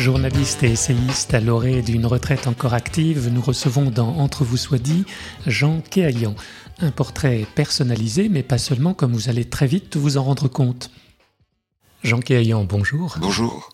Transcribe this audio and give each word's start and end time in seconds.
Journaliste 0.00 0.62
et 0.62 0.70
essayiste 0.70 1.34
à 1.34 1.40
l'orée 1.40 1.82
d'une 1.82 2.06
retraite 2.06 2.46
encore 2.46 2.72
active, 2.72 3.28
nous 3.28 3.42
recevons 3.42 3.90
dans 3.90 4.16
Entre 4.16 4.44
vous 4.44 4.56
soit 4.56 4.78
dit 4.78 5.04
Jean 5.46 5.82
Kéaillan. 5.82 6.34
Un 6.78 6.90
portrait 6.90 7.46
personnalisé, 7.54 8.30
mais 8.30 8.42
pas 8.42 8.56
seulement, 8.56 8.94
comme 8.94 9.12
vous 9.12 9.28
allez 9.28 9.44
très 9.44 9.66
vite 9.66 9.98
vous 9.98 10.16
en 10.16 10.24
rendre 10.24 10.48
compte. 10.48 10.90
Jean 12.02 12.20
Kéaillan, 12.20 12.64
bonjour. 12.64 13.16
Bonjour. 13.20 13.68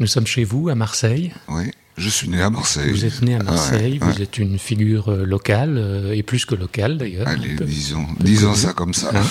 Nous 0.00 0.08
sommes 0.08 0.26
chez 0.26 0.42
vous, 0.42 0.68
à 0.68 0.74
Marseille. 0.74 1.32
Oui. 1.46 1.70
Je 1.98 2.08
suis 2.08 2.28
né 2.28 2.40
à 2.40 2.48
Marseille. 2.48 2.92
Vous 2.92 3.04
êtes 3.04 3.22
né 3.22 3.34
à 3.34 3.42
Marseille, 3.42 3.98
vous 4.00 4.22
êtes 4.22 4.38
une 4.38 4.56
figure 4.56 5.08
euh, 5.08 5.24
locale, 5.24 5.74
euh, 5.78 6.14
et 6.14 6.22
plus 6.22 6.46
que 6.46 6.54
locale 6.54 6.96
d'ailleurs. 6.96 7.26
Allez, 7.26 7.56
disons, 7.56 8.06
disons 8.20 8.54
ça 8.54 8.72
comme 8.72 8.94
ça. 8.94 9.10
Hein 9.14 9.26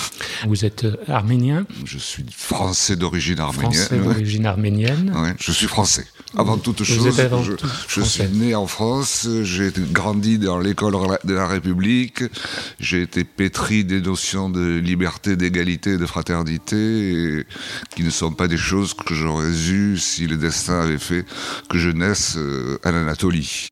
vous 0.46 0.66
êtes 0.66 0.84
euh, 0.84 0.96
arménien 1.08 1.66
Je 1.86 1.96
suis 1.96 2.26
français 2.30 2.96
d'origine 2.96 3.40
arménienne. 3.40 3.72
Français 3.72 3.98
d'origine 3.98 4.44
arménienne 4.44 5.12
Oui, 5.16 5.30
je 5.40 5.50
suis 5.50 5.66
français. 5.66 6.06
Avant 6.38 6.56
toute 6.56 6.84
chose, 6.84 7.20
je, 7.42 7.52
je 7.88 8.00
suis 8.00 8.28
né 8.28 8.54
en 8.54 8.68
France, 8.68 9.28
j'ai 9.42 9.72
grandi 9.90 10.38
dans 10.38 10.58
l'école 10.58 10.94
de 11.24 11.34
la 11.34 11.48
République, 11.48 12.22
j'ai 12.78 13.02
été 13.02 13.24
pétri 13.24 13.84
des 13.84 14.00
notions 14.00 14.48
de 14.48 14.78
liberté, 14.78 15.36
d'égalité, 15.36 15.98
de 15.98 16.06
fraternité, 16.06 17.44
qui 17.94 18.04
ne 18.04 18.10
sont 18.10 18.30
pas 18.30 18.46
des 18.46 18.56
choses 18.56 18.94
que 18.94 19.14
j'aurais 19.14 19.50
eues 19.68 19.98
si 19.98 20.28
le 20.28 20.36
destin 20.36 20.80
avait 20.80 20.98
fait 20.98 21.24
que 21.68 21.76
je 21.76 21.90
naisse 21.90 22.38
à 22.84 22.92
l'Anatolie. 22.92 23.68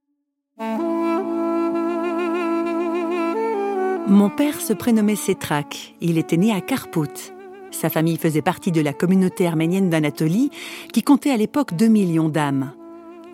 Mon 4.09 4.31
père 4.31 4.61
se 4.61 4.73
prénommait 4.73 5.17
Sétrak. 5.17 5.95
Il 6.01 6.19
était 6.19 6.37
né 6.37 6.53
à 6.53 6.61
Karpout. 6.61 7.36
Sa 7.77 7.91
famille 7.91 8.17
faisait 8.17 8.41
partie 8.41 8.73
de 8.73 8.81
la 8.81 8.95
communauté 8.95 9.47
arménienne 9.47 9.91
d'Anatolie, 9.91 10.51
qui 10.95 11.03
comptait 11.03 11.31
à 11.31 11.37
l'époque 11.37 11.75
2 11.75 11.89
millions 11.89 12.31
d'âmes. 12.31 12.73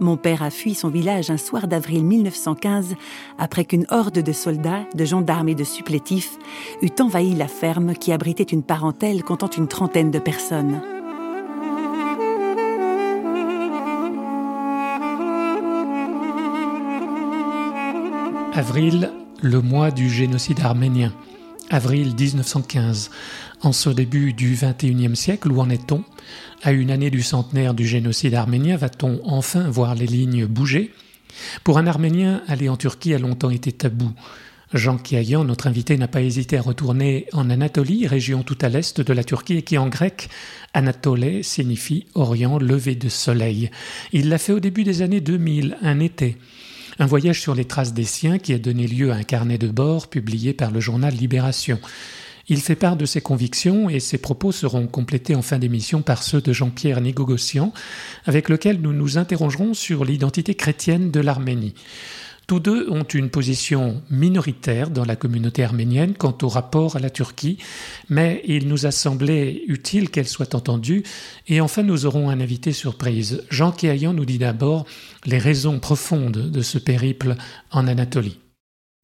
Mon 0.01 0.17
père 0.17 0.43
a 0.43 0.51
fui 0.51 0.75
son 0.75 0.89
village 0.89 1.31
un 1.31 1.37
soir 1.37 1.69
d'avril 1.69 2.05
1915 2.05 2.97
après 3.39 3.65
qu'une 3.65 3.87
horde 3.89 4.19
de 4.19 4.33
soldats, 4.33 4.85
de 4.97 5.05
gendarmes 5.05 5.49
et 5.49 5.55
de 5.55 5.63
supplétifs 5.63 6.39
eût 6.83 6.91
envahi 6.99 7.37
la 7.37 7.47
ferme 7.47 7.95
qui 7.95 8.11
abritait 8.11 8.43
une 8.43 8.65
parentèle 8.65 9.23
comptant 9.23 9.51
une 9.51 9.69
trentaine 9.69 10.11
de 10.11 10.19
personnes. 10.19 10.83
Avril, 18.55 19.13
le 19.41 19.61
mois 19.61 19.93
du 19.93 20.11
génocide 20.11 20.61
arménien. 20.61 21.13
Avril 21.71 22.15
1915. 22.19 23.11
En 23.63 23.73
ce 23.73 23.91
début 23.91 24.33
du 24.33 24.57
XXIe 24.61 25.17
siècle, 25.17 25.51
où 25.51 25.61
en 25.61 25.71
est-on? 25.71 26.05
À 26.63 26.73
une 26.73 26.91
année 26.91 27.11
du 27.11 27.23
centenaire 27.23 27.75
du 27.75 27.87
génocide 27.87 28.35
arménien, 28.35 28.77
va-t-on 28.77 29.21
enfin 29.25 29.69
voir 29.69 29.95
les 29.95 30.07
lignes 30.07 30.47
bouger? 30.47 30.93
Pour 31.65 31.79
un 31.79 31.87
Arménien, 31.87 32.43
aller 32.47 32.69
en 32.69 32.77
Turquie 32.77 33.15
a 33.15 33.19
longtemps 33.19 33.51
été 33.51 33.73
tabou. 33.73 34.11
Jean 34.75 34.97
Kiayan, 34.97 35.45
notre 35.45 35.67
invité, 35.67 35.99
n'a 35.99 36.09
pas 36.09 36.23
hésité 36.23 36.57
à 36.57 36.63
retourner 36.63 37.27
en 37.33 37.51
Anatolie, 37.51 38.07
région 38.07 38.43
tout 38.43 38.57
à 38.63 38.69
l'est 38.69 39.01
de 39.01 39.13
la 39.13 39.25
Turquie, 39.25 39.59
et 39.59 39.63
qui 39.63 39.77
en 39.77 39.89
grec, 39.89 40.31
Anatole 40.73 41.45
signifie 41.45 42.07
Orient 42.15 42.59
levé 42.59 42.95
de 42.95 43.09
soleil. 43.09 43.71
Il 44.13 44.29
l'a 44.29 44.39
fait 44.39 44.53
au 44.53 44.61
début 44.61 44.85
des 44.85 45.03
années 45.03 45.21
2000, 45.21 45.77
un 45.83 46.01
été. 46.01 46.39
Un 46.99 47.07
voyage 47.07 47.41
sur 47.41 47.55
les 47.55 47.65
traces 47.65 47.95
des 47.95 48.05
siens 48.05 48.39
qui 48.39 48.53
a 48.53 48.59
donné 48.59 48.87
lieu 48.87 49.13
à 49.13 49.17
un 49.17 49.23
carnet 49.23 49.59
de 49.59 49.69
bord 49.69 50.09
publié 50.09 50.53
par 50.53 50.71
le 50.71 50.81
journal 50.81 51.15
Libération. 51.15 51.81
Il 52.49 52.61
fait 52.61 52.77
part 52.77 52.97
de 52.97 53.07
ses 53.07 53.21
convictions 53.21 53.89
et 53.89 54.01
ses 54.01 54.19
propos 54.19 54.53
seront 54.53 54.87
complétés 54.87 55.35
en 55.35 55.43
fin 55.43 55.59
d'émission 55.59 56.03
par 56.03 56.23
ceux 56.23 56.41
de 56.41 56.53
Jean-Pierre 56.53 57.01
Nigogossian, 57.01 57.73
avec 58.27 58.49
lequel 58.49 58.81
nous 58.81 58.93
nous 58.93 59.17
interrogerons 59.17 59.75
sur 59.75 60.05
l'identité 60.05 60.55
chrétienne 60.55 61.11
de 61.11 61.21
l'Arménie. 61.21 61.75
Tous 62.53 62.61
deux 62.61 62.87
ont 62.91 63.05
une 63.05 63.31
position 63.31 64.03
minoritaire 64.11 64.91
dans 64.91 65.07
la 65.07 65.17
communauté 65.17 65.65
arménienne 65.65 66.13
quant 66.13 66.37
au 66.43 66.49
rapport 66.49 66.97
à 66.97 66.99
la 66.99 67.09
Turquie, 67.09 67.57
mais 68.11 68.43
il 68.45 68.69
nous 68.69 68.85
a 68.85 68.91
semblé 68.91 69.65
utile 69.69 70.11
qu'elle 70.11 70.29
soit 70.29 70.55
entendue. 70.55 71.03
Et 71.49 71.63
enfin, 71.63 71.83
nous 71.83 72.05
aurons 72.05 72.29
un 72.29 72.41
invité 72.41 72.75
surprise. 72.75 73.43
Jean 73.49 73.73
Kéayan 73.73 74.13
nous 74.13 74.27
dit 74.27 74.37
d'abord 74.37 74.85
les 75.25 75.39
raisons 75.39 75.81
profondes 75.81 76.51
de 76.51 76.61
ce 76.61 76.77
périple 76.77 77.37
en 77.71 77.89
Anatolie. 77.89 78.39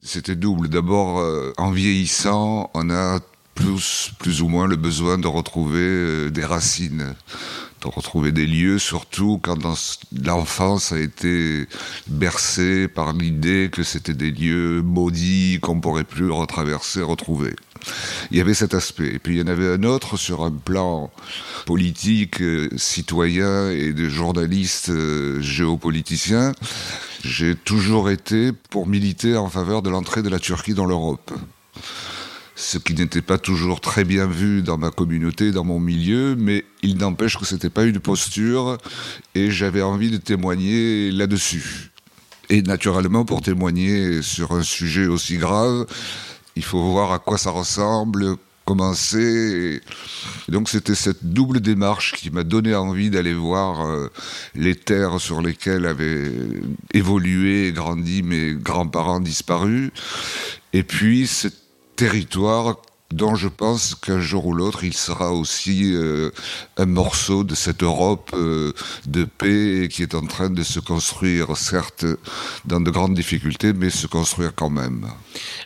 C'était 0.02 0.36
double. 0.36 0.68
D'abord, 0.68 1.20
euh, 1.20 1.54
en 1.56 1.70
vieillissant, 1.70 2.70
on 2.74 2.90
a 2.90 3.18
plus, 3.54 4.42
ou 4.42 4.48
moins 4.48 4.66
le 4.66 4.76
besoin 4.76 5.16
de 5.16 5.26
retrouver 5.26 5.80
euh, 5.80 6.30
des 6.30 6.44
racines 6.44 7.14
de 7.80 7.88
retrouver 7.88 8.32
des 8.32 8.46
lieux, 8.46 8.78
surtout 8.78 9.38
quand 9.42 9.58
l'enfance 10.24 10.92
a 10.92 10.98
été 10.98 11.66
bercée 12.06 12.88
par 12.88 13.12
l'idée 13.12 13.70
que 13.72 13.82
c'était 13.82 14.14
des 14.14 14.30
lieux 14.30 14.82
maudits 14.82 15.58
qu'on 15.60 15.80
pourrait 15.80 16.04
plus 16.04 16.30
retraverser, 16.30 17.02
retrouver. 17.02 17.54
Il 18.30 18.38
y 18.38 18.40
avait 18.40 18.54
cet 18.54 18.74
aspect. 18.74 19.14
Et 19.14 19.18
puis 19.18 19.36
il 19.36 19.38
y 19.38 19.42
en 19.42 19.46
avait 19.46 19.68
un 19.68 19.82
autre 19.84 20.16
sur 20.16 20.42
un 20.42 20.50
plan 20.50 21.10
politique, 21.66 22.40
euh, 22.40 22.68
citoyen 22.76 23.70
et 23.70 23.92
de 23.92 24.08
journaliste 24.08 24.90
euh, 24.90 25.40
géopoliticien. 25.40 26.52
J'ai 27.24 27.54
toujours 27.54 28.10
été 28.10 28.52
pour 28.70 28.86
militer 28.86 29.36
en 29.36 29.48
faveur 29.48 29.82
de 29.82 29.90
l'entrée 29.90 30.22
de 30.22 30.28
la 30.28 30.38
Turquie 30.38 30.74
dans 30.74 30.86
l'Europe 30.86 31.32
ce 32.58 32.76
qui 32.76 32.92
n'était 32.92 33.22
pas 33.22 33.38
toujours 33.38 33.80
très 33.80 34.02
bien 34.02 34.26
vu 34.26 34.62
dans 34.62 34.78
ma 34.78 34.90
communauté, 34.90 35.52
dans 35.52 35.62
mon 35.62 35.78
milieu, 35.78 36.34
mais 36.36 36.64
il 36.82 36.96
n'empêche 36.98 37.38
que 37.38 37.44
c'était 37.44 37.70
pas 37.70 37.84
une 37.84 38.00
posture 38.00 38.78
et 39.36 39.52
j'avais 39.52 39.80
envie 39.80 40.10
de 40.10 40.16
témoigner 40.16 41.12
là-dessus. 41.12 41.92
Et 42.50 42.62
naturellement, 42.62 43.24
pour 43.24 43.42
témoigner 43.42 44.22
sur 44.22 44.52
un 44.52 44.64
sujet 44.64 45.06
aussi 45.06 45.36
grave, 45.36 45.86
il 46.56 46.64
faut 46.64 46.82
voir 46.82 47.12
à 47.12 47.20
quoi 47.20 47.38
ça 47.38 47.50
ressemble, 47.50 48.34
commencer. 48.64 49.80
Et 50.48 50.50
donc 50.50 50.68
c'était 50.68 50.96
cette 50.96 51.24
double 51.24 51.60
démarche 51.60 52.14
qui 52.14 52.30
m'a 52.30 52.42
donné 52.42 52.74
envie 52.74 53.08
d'aller 53.08 53.34
voir 53.34 53.86
euh, 53.86 54.08
les 54.56 54.74
terres 54.74 55.20
sur 55.20 55.42
lesquelles 55.42 55.86
avaient 55.86 56.32
évolué 56.92 57.68
et 57.68 57.72
grandi 57.72 58.24
mes 58.24 58.54
grands-parents 58.54 59.20
disparus. 59.20 59.92
Et 60.72 60.82
puis 60.82 61.28
cette 61.28 61.67
territoire 61.98 62.76
dont 63.12 63.34
je 63.34 63.48
pense 63.48 63.94
qu'un 63.94 64.20
jour 64.20 64.46
ou 64.46 64.52
l'autre, 64.52 64.84
il 64.84 64.92
sera 64.92 65.32
aussi 65.32 65.94
euh, 65.94 66.30
un 66.76 66.84
morceau 66.84 67.42
de 67.42 67.54
cette 67.54 67.82
Europe 67.82 68.30
euh, 68.34 68.74
de 69.06 69.24
paix 69.24 69.88
qui 69.90 70.02
est 70.02 70.14
en 70.14 70.26
train 70.26 70.50
de 70.50 70.62
se 70.62 70.78
construire, 70.78 71.56
certes 71.56 72.04
dans 72.66 72.82
de 72.82 72.90
grandes 72.90 73.14
difficultés, 73.14 73.72
mais 73.72 73.88
se 73.88 74.06
construire 74.06 74.54
quand 74.54 74.68
même. 74.68 75.06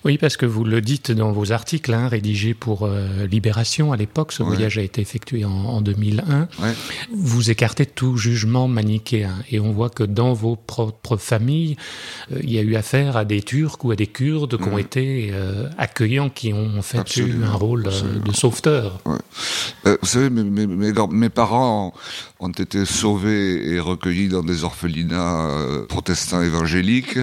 Oui, 0.05 0.19
parce 0.19 0.37
que 0.37 0.47
vous 0.47 0.63
le 0.63 0.81
dites 0.81 1.11
dans 1.11 1.33
vos 1.33 1.51
articles 1.51 1.93
hein, 1.93 2.07
rédigés 2.07 2.55
pour 2.55 2.85
euh, 2.85 3.27
Libération 3.27 3.93
à 3.93 3.97
l'époque, 3.97 4.31
ce 4.31 4.45
voyage 4.45 4.79
a 4.79 4.83
été 4.83 5.01
effectué 5.01 5.45
en, 5.45 5.81
2001. 5.81 6.49
Vous 7.13 7.51
écartez 7.51 7.87
tout 7.87 8.17
jugement 8.17 8.69
manichéen. 8.69 9.35
Et 9.51 9.59
on 9.59 9.73
voit 9.73 9.91
que 9.91 10.05
dans 10.05 10.33
vos 10.33 10.55
propres 10.55 11.17
familles, 11.17 11.77
il 12.31 12.53
y 12.53 12.59
a 12.59 12.62
eu 12.62 12.77
affaire 12.77 13.17
à 13.17 13.25
des 13.25 13.43
Turcs 13.43 13.79
ou 13.83 13.91
à 13.91 13.97
des 13.97 14.06
Kurdes 14.06 14.56
qui 14.56 14.69
ont 14.69 14.79
été 14.79 15.33
accueillants, 15.77 16.31
qui 16.31 16.53
ont 16.53 16.83
fait 16.83 17.03
eu 17.32 17.44
un 17.44 17.55
rôle 17.55 17.87
euh, 17.87 18.19
de 18.19 18.32
sauveteur. 18.32 19.00
Euh, 19.87 19.96
vous 20.00 20.08
savez, 20.08 20.31
mes, 20.31 20.67
mes, 20.67 21.29
parents 21.29 21.93
ont 22.40 22.50
été 22.50 22.84
sauvés 22.84 23.73
et 23.73 23.81
recueillis 23.81 24.29
dans 24.29 24.43
des 24.43 24.64
orphelinats 24.64 25.46
euh, 25.46 25.87
protestants 25.87 26.43
évangéliques. 26.43 27.19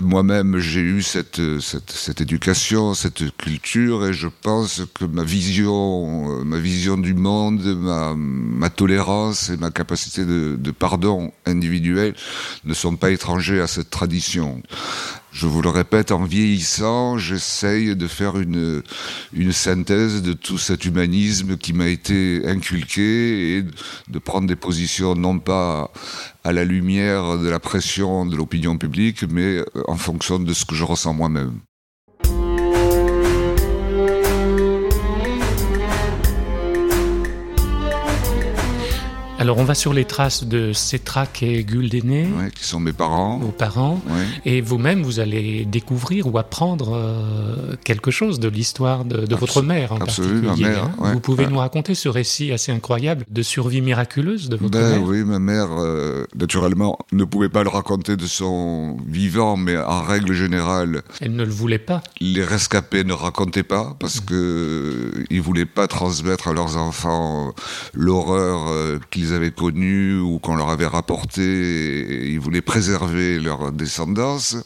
Moi-même, 0.00 0.58
j'ai 0.58 0.80
eu 0.80 1.02
cette, 1.02 1.40
cette, 1.60 1.90
cette, 1.90 2.20
éducation, 2.20 2.94
cette 2.94 3.36
culture, 3.36 4.06
et 4.06 4.12
je 4.12 4.28
pense 4.28 4.82
que 4.94 5.04
ma 5.04 5.24
vision, 5.24 6.44
ma 6.44 6.58
vision 6.58 6.96
du 6.96 7.12
monde, 7.12 7.60
ma, 7.76 8.14
ma 8.14 8.70
tolérance 8.70 9.50
et 9.50 9.56
ma 9.56 9.72
capacité 9.72 10.24
de, 10.24 10.54
de 10.56 10.70
pardon 10.70 11.32
individuel 11.44 12.14
ne 12.64 12.72
sont 12.72 12.94
pas 12.94 13.10
étrangers 13.10 13.60
à 13.60 13.66
cette 13.66 13.90
tradition 13.90 14.62
je 15.32 15.46
vous 15.46 15.62
le 15.62 15.68
répète, 15.68 16.10
en 16.10 16.24
vieillissant, 16.24 17.16
j'essaye 17.16 17.94
de 17.94 18.06
faire 18.06 18.38
une, 18.38 18.82
une 19.32 19.52
synthèse 19.52 20.22
de 20.22 20.32
tout 20.32 20.58
cet 20.58 20.84
humanisme 20.84 21.56
qui 21.56 21.72
m'a 21.72 21.86
été 21.86 22.42
inculqué 22.46 23.56
et 23.56 23.64
de 24.08 24.18
prendre 24.18 24.48
des 24.48 24.56
positions 24.56 25.14
non 25.14 25.38
pas 25.38 25.92
à 26.42 26.52
la 26.52 26.64
lumière 26.64 27.38
de 27.38 27.48
la 27.48 27.60
pression 27.60 28.26
de 28.26 28.36
l'opinion 28.36 28.76
publique, 28.76 29.24
mais 29.30 29.60
en 29.86 29.96
fonction 29.96 30.38
de 30.40 30.52
ce 30.52 30.64
que 30.64 30.74
je 30.74 30.84
ressens 30.84 31.14
moi-même. 31.14 31.60
Alors 39.40 39.56
on 39.56 39.64
va 39.64 39.74
sur 39.74 39.94
les 39.94 40.04
traces 40.04 40.44
de 40.44 40.74
Cétrac 40.74 41.42
et 41.42 41.64
Guldené, 41.64 42.24
ouais, 42.38 42.50
qui 42.54 42.62
sont 42.62 42.78
mes 42.78 42.92
parents. 42.92 43.38
vos 43.38 43.48
parents, 43.52 43.98
Ouais. 44.06 44.26
et 44.44 44.60
vous-même 44.60 45.02
vous 45.02 45.18
allez 45.18 45.64
découvrir 45.64 46.26
ou 46.26 46.36
apprendre 46.36 46.92
euh, 46.94 47.74
quelque 47.82 48.10
chose 48.10 48.38
de 48.38 48.48
l'histoire 48.48 49.06
de, 49.06 49.34
votre 49.34 49.62
mère 49.62 49.92
en 49.92 49.96
absolument, 49.96 50.48
particulier. 50.48 50.68
ma 50.68 50.74
mère, 50.74 50.84
hein. 50.84 50.94
ouais, 50.98 51.12
vous 51.14 51.20
pouvez 51.20 51.46
nous 51.46 51.56
raconter 51.56 51.94
ce 51.94 52.10
récit 52.10 52.52
assez 52.52 52.70
incroyable 52.70 53.24
de 53.30 53.40
survie 53.42 53.80
miraculeuse 53.80 54.50
de 54.50 54.56
votre 54.56 54.72
Ben 54.72 54.90
mère 54.98 55.02
oui, 55.04 55.24
ma 55.24 55.38
mère, 55.38 55.68
euh, 55.78 56.26
naturellement, 56.36 56.98
ne 57.12 57.24
pouvait 57.24 57.48
pas 57.48 57.62
le 57.62 57.70
raconter 57.70 58.18
de 58.18 58.26
son 58.26 58.98
vivant, 59.08 59.56
mais 59.56 59.78
en 59.78 60.02
règle 60.02 60.34
générale, 60.34 61.00
Elle 61.22 61.34
ne 61.34 61.44
le 61.44 61.50
voulait 61.50 61.78
pas. 61.78 62.02
les 62.20 62.44
rescapés 62.44 63.04
ne 63.04 63.14
racontaient 63.14 63.62
pas 63.62 63.96
parce 63.98 64.20
que 64.20 64.34
euh, 64.34 65.24
ils 65.30 65.40
voulaient 65.40 65.64
pas 65.64 65.86
transmettre 65.86 66.48
à 66.48 66.52
leurs 66.52 66.76
enfants 66.76 67.54
l'horreur 67.94 68.68
euh, 68.68 68.98
avaient 69.32 69.50
connue 69.50 70.18
ou 70.18 70.38
qu'on 70.38 70.56
leur 70.56 70.70
avait 70.70 70.86
rapportée. 70.86 71.42
Et 71.42 72.30
ils 72.30 72.40
voulaient 72.40 72.60
préserver 72.60 73.38
leur 73.38 73.72
descendance. 73.72 74.56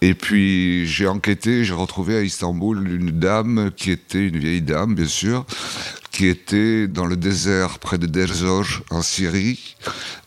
Et 0.00 0.14
puis 0.14 0.86
j'ai 0.86 1.08
enquêté, 1.08 1.64
j'ai 1.64 1.74
retrouvé 1.74 2.16
à 2.16 2.22
Istanbul 2.22 2.88
une 2.88 3.10
dame 3.10 3.70
qui 3.76 3.90
était 3.90 4.28
une 4.28 4.38
vieille 4.38 4.62
dame, 4.62 4.94
bien 4.94 5.08
sûr, 5.08 5.44
qui 6.18 6.26
était 6.26 6.88
dans 6.88 7.06
le 7.06 7.16
désert 7.16 7.78
près 7.78 7.96
de 7.96 8.06
Derzoj 8.06 8.82
en 8.90 9.02
Syrie 9.02 9.76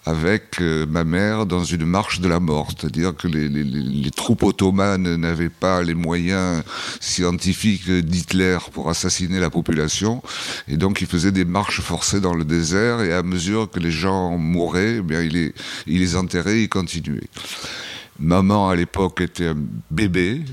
avec 0.05 0.61
euh, 0.61 0.85
ma 0.85 1.03
mère 1.03 1.45
dans 1.45 1.65
une 1.65 1.83
marche 1.83 2.21
de 2.21 2.29
la 2.29 2.39
mort, 2.39 2.69
c'est-à-dire 2.69 3.13
que 3.13 3.27
les, 3.27 4.09
troupes 4.11 4.43
ottomanes 4.43 5.17
n'avaient 5.17 5.49
pas 5.49 5.83
les 5.83 5.93
moyens 5.93 6.63
scientifiques 7.01 7.91
d'Hitler 7.91 8.57
pour 8.71 8.89
assassiner 8.89 9.41
la 9.41 9.49
population, 9.49 10.23
et 10.69 10.77
donc 10.77 11.01
ils 11.01 11.07
faisaient 11.07 11.33
des 11.33 11.43
marches 11.43 11.81
forcées 11.81 12.21
dans 12.21 12.35
le 12.35 12.45
désert, 12.45 13.01
et 13.01 13.11
à 13.11 13.21
mesure 13.21 13.69
que 13.69 13.81
les 13.81 13.91
gens 13.91 14.37
mouraient, 14.37 14.99
eh 14.99 15.01
bien, 15.01 15.21
il 15.21 15.33
les, 15.33 15.53
il 15.87 15.99
les 15.99 16.15
enterrait, 16.15 16.61
ils 16.61 16.69
continuaient. 16.69 17.29
Maman, 18.17 18.69
à 18.69 18.77
l'époque, 18.77 19.19
était 19.19 19.47
un 19.47 19.57
bébé, 19.89 20.45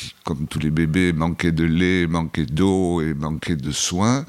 qui, 0.00 0.14
comme 0.24 0.46
tous 0.46 0.58
les 0.58 0.70
bébés, 0.70 1.12
manquait 1.12 1.52
de 1.52 1.64
lait, 1.64 2.06
manquait 2.06 2.46
d'eau 2.46 3.00
et 3.00 3.14
manquait 3.14 3.56
de 3.56 3.70
soins, 3.72 4.24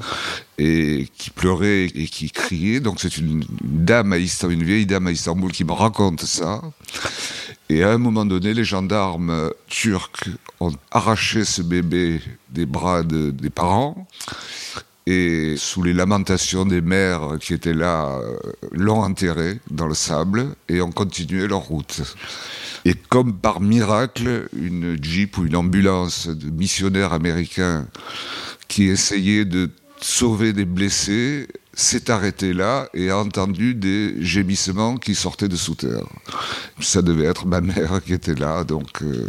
et 0.58 1.08
qui 1.18 1.30
pleurait 1.30 1.86
et 1.86 2.08
qui 2.08 2.30
criait. 2.30 2.80
Donc 2.80 3.00
c'est 3.00 3.18
une, 3.18 3.44
dame 3.62 4.14
à 4.14 4.18
Istanbul, 4.18 4.56
une 4.58 4.64
vieille 4.64 4.86
dame 4.86 5.08
à 5.08 5.12
Istanbul 5.12 5.52
qui 5.52 5.64
me 5.64 5.72
raconte 5.72 6.22
ça. 6.22 6.62
Et 7.70 7.84
à 7.84 7.92
un 7.92 7.98
moment 7.98 8.26
donné, 8.26 8.54
les 8.54 8.66
gendarmes 8.66 9.52
turcs 9.68 10.24
ont 10.60 10.74
arraché 10.92 11.46
ce 11.46 11.62
bébé 11.62 12.22
des 12.50 12.66
bras 12.66 13.04
de- 13.04 13.32
des 13.32 13.50
parents. 13.50 14.08
Et 15.08 15.56
sous 15.58 15.82
les 15.82 15.94
lamentations 15.94 16.66
des 16.66 16.82
mères 16.82 17.38
qui 17.40 17.54
étaient 17.54 17.74
là, 17.74 18.20
euh, 18.20 18.38
l'ont 18.72 19.02
enterré 19.02 19.60
dans 19.72 19.88
le 19.88 19.96
sable 19.96 20.54
et 20.70 20.80
ont 20.82 20.92
continué 20.92 21.48
leur 21.48 21.62
route. 21.62 22.02
Et 22.86 22.96
comme 23.10 23.38
par 23.38 23.62
miracle, 23.62 24.50
une 24.56 24.98
jeep 25.02 25.38
ou 25.38 25.46
une 25.46 25.56
ambulance 25.56 26.28
de 26.28 26.50
missionnaires 26.50 27.14
américains 27.14 27.88
qui 28.68 28.88
essayait 28.88 29.46
de 29.46 29.70
sauver 30.00 30.52
des 30.54 30.66
blessés 30.66 31.48
s'est 31.74 32.10
arrêtée 32.10 32.54
là 32.54 32.90
et 32.94 33.10
a 33.10 33.18
entendu 33.18 33.76
des 33.76 34.16
gémissements 34.20 34.98
qui 34.98 35.16
sortaient 35.16 35.48
de 35.48 35.56
sous 35.56 35.76
terre. 35.76 36.06
Ça 36.80 37.02
devait 37.02 37.26
être 37.26 37.46
ma 37.46 37.62
mère 37.62 38.02
qui 38.04 38.14
était 38.14 38.36
là, 38.36 38.64
donc 38.64 39.04
euh, 39.04 39.26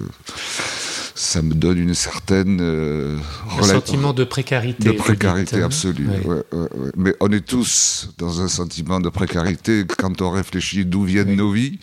ça 1.15 1.43
me 1.43 1.55
donne 1.55 1.79
une 1.79 1.95
certaine 1.95 2.59
euh, 2.61 3.19
Un 3.59 3.63
sentiment 3.63 4.13
de 4.13 4.25
précarité. 4.25 4.89
de 4.89 4.93
précarité 4.93 5.57
dites, 5.57 5.63
hein. 5.63 5.67
absolue. 5.67 6.09
Ouais. 6.09 6.27
ouais, 6.27 6.43
ouais, 6.53 6.59
ouais. 6.75 6.91
Mais 6.97 7.15
on 7.21 7.31
est 7.33 7.45
tous 7.47 8.09
dans 8.19 8.41
un 8.41 8.49
sentiment 8.49 9.01
de 9.01 9.09
précarité 9.09 9.85
quand 9.99 10.23
on 10.23 10.31
réfléchit 10.31 10.85
d'où 10.85 11.05
viennent 11.05 11.37
nos 11.37 11.51
vies. 11.53 11.79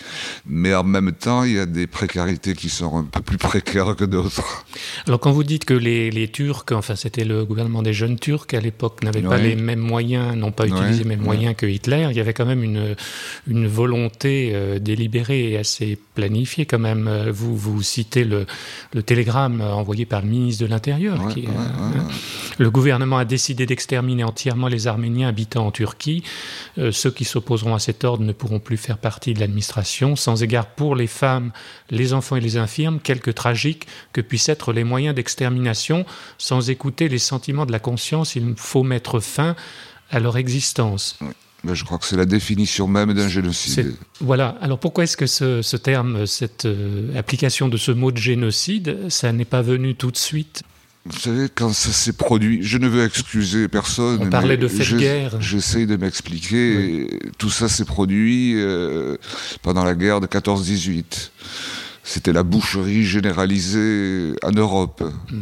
Mais 0.45 0.73
en 0.73 0.83
même 0.83 1.11
temps, 1.11 1.43
il 1.43 1.53
y 1.53 1.59
a 1.59 1.65
des 1.65 1.87
précarités 1.87 2.53
qui 2.53 2.69
sont 2.69 2.97
un 2.97 3.03
peu 3.03 3.21
plus 3.21 3.37
précaires 3.37 3.95
que 3.95 4.05
d'autres. 4.05 4.43
Alors 5.07 5.19
quand 5.19 5.31
vous 5.31 5.43
dites 5.43 5.65
que 5.65 5.73
les, 5.73 6.09
les 6.11 6.27
Turcs, 6.27 6.65
enfin 6.71 6.95
c'était 6.95 7.25
le 7.25 7.45
gouvernement 7.45 7.81
des 7.83 7.93
jeunes 7.93 8.17
Turcs 8.19 8.47
à 8.53 8.59
l'époque, 8.59 9.03
n'avaient 9.03 9.21
pas 9.21 9.37
les 9.37 9.55
mêmes 9.55 9.79
moyens, 9.79 10.35
n'ont 10.35 10.51
pas 10.51 10.67
utilisé 10.67 11.03
les 11.03 11.09
mêmes 11.09 11.21
moyens 11.21 11.55
que 11.55 11.65
Hitler, 11.65 12.07
il 12.09 12.17
y 12.17 12.19
avait 12.19 12.33
quand 12.33 12.45
même 12.45 12.63
une, 12.63 12.95
une 13.47 13.67
volonté 13.67 14.51
euh, 14.53 14.79
délibérée 14.79 15.51
et 15.51 15.57
assez 15.57 15.97
planifiée 16.15 16.65
quand 16.65 16.79
même. 16.79 17.07
Euh, 17.07 17.31
Vous, 17.31 17.55
vous 17.55 17.81
citez 17.83 18.23
le, 18.23 18.45
le 18.93 19.03
télégramme 19.19 19.59
euh, 19.59 19.73
envoyé 19.73 20.05
par 20.05 20.21
le 20.21 20.27
ministre 20.27 20.63
de 20.63 20.69
l'Intérieur. 20.69 21.21
Ouais, 21.21 21.33
qui, 21.33 21.41
ouais, 21.41 21.47
euh, 21.49 21.97
ouais. 21.97 22.13
Le 22.57 22.71
gouvernement 22.71 23.17
a 23.17 23.25
décidé 23.25 23.65
d'exterminer 23.65 24.23
entièrement 24.23 24.67
les 24.69 24.87
Arméniens 24.87 25.27
habitant 25.27 25.67
en 25.67 25.71
Turquie. 25.71 26.23
Euh, 26.77 26.91
ceux 26.91 27.11
qui 27.11 27.25
s'opposeront 27.25 27.75
à 27.75 27.79
cet 27.79 28.05
ordre 28.05 28.23
ne 28.23 28.31
pourront 28.31 28.59
plus 28.59 28.77
faire 28.77 28.97
partie 28.97 29.33
de 29.33 29.41
l'administration, 29.41 30.15
sans 30.15 30.41
égard 30.41 30.67
pour 30.67 30.95
les 30.95 31.07
femmes, 31.07 31.51
les 31.89 32.13
enfants 32.13 32.37
et 32.37 32.41
les 32.41 32.55
infirmes, 32.55 32.99
quelque 32.99 33.31
tragiques 33.31 33.87
que 34.13 34.21
puissent 34.21 34.49
être 34.49 34.71
les 34.71 34.85
moyens 34.85 35.13
d'extermination, 35.13 36.05
sans 36.37 36.69
écouter 36.69 37.09
les 37.09 37.19
sentiments 37.19 37.65
de 37.65 37.73
la 37.73 37.79
conscience, 37.79 38.35
il 38.35 38.53
faut 38.55 38.83
mettre 38.83 39.19
fin 39.19 39.55
à 40.11 40.19
leur 40.19 40.37
existence. 40.37 41.19
Ben, 41.63 41.73
je 41.73 41.83
crois 41.83 41.97
que 41.97 42.05
c'est 42.05 42.15
la 42.15 42.25
définition 42.25 42.87
même 42.87 43.13
d'un 43.13 43.27
génocide. 43.27 43.95
Voilà. 44.21 44.57
Alors 44.61 44.79
pourquoi 44.79 45.03
est-ce 45.03 45.17
que 45.17 45.27
ce, 45.27 45.61
ce 45.61 45.77
terme, 45.77 46.25
cette 46.25 46.65
euh, 46.65 47.17
application 47.17 47.67
de 47.67 47.77
ce 47.77 47.91
mot 47.91 48.11
de 48.11 48.17
génocide, 48.17 49.09
ça 49.09 49.33
n'est 49.33 49.45
pas 49.45 49.61
venu 49.61 49.95
tout 49.95 50.11
de 50.11 50.17
suite? 50.17 50.63
Vous 51.05 51.17
savez, 51.17 51.47
quand 51.53 51.73
ça 51.73 51.91
s'est 51.91 52.13
produit, 52.13 52.59
je 52.61 52.77
ne 52.77 52.87
veux 52.87 53.03
excuser 53.03 53.67
personne. 53.67 54.19
On 54.21 54.29
parlait 54.29 54.57
de 54.57 54.67
fait 54.67 54.93
de 54.93 54.99
guerre. 54.99 55.41
J'essaye 55.41 55.87
de 55.87 55.95
m'expliquer. 55.95 57.07
Tout 57.37 57.49
ça 57.49 57.67
s'est 57.67 57.85
produit 57.85 58.53
euh, 58.55 59.17
pendant 59.61 59.83
la 59.83 59.95
guerre 59.95 60.21
de 60.21 60.27
14-18. 60.27 61.31
C'était 62.03 62.33
la 62.33 62.43
boucherie 62.43 63.05
généralisée 63.05 64.33
en 64.43 64.51
Europe. 64.51 65.03
Mm. 65.31 65.41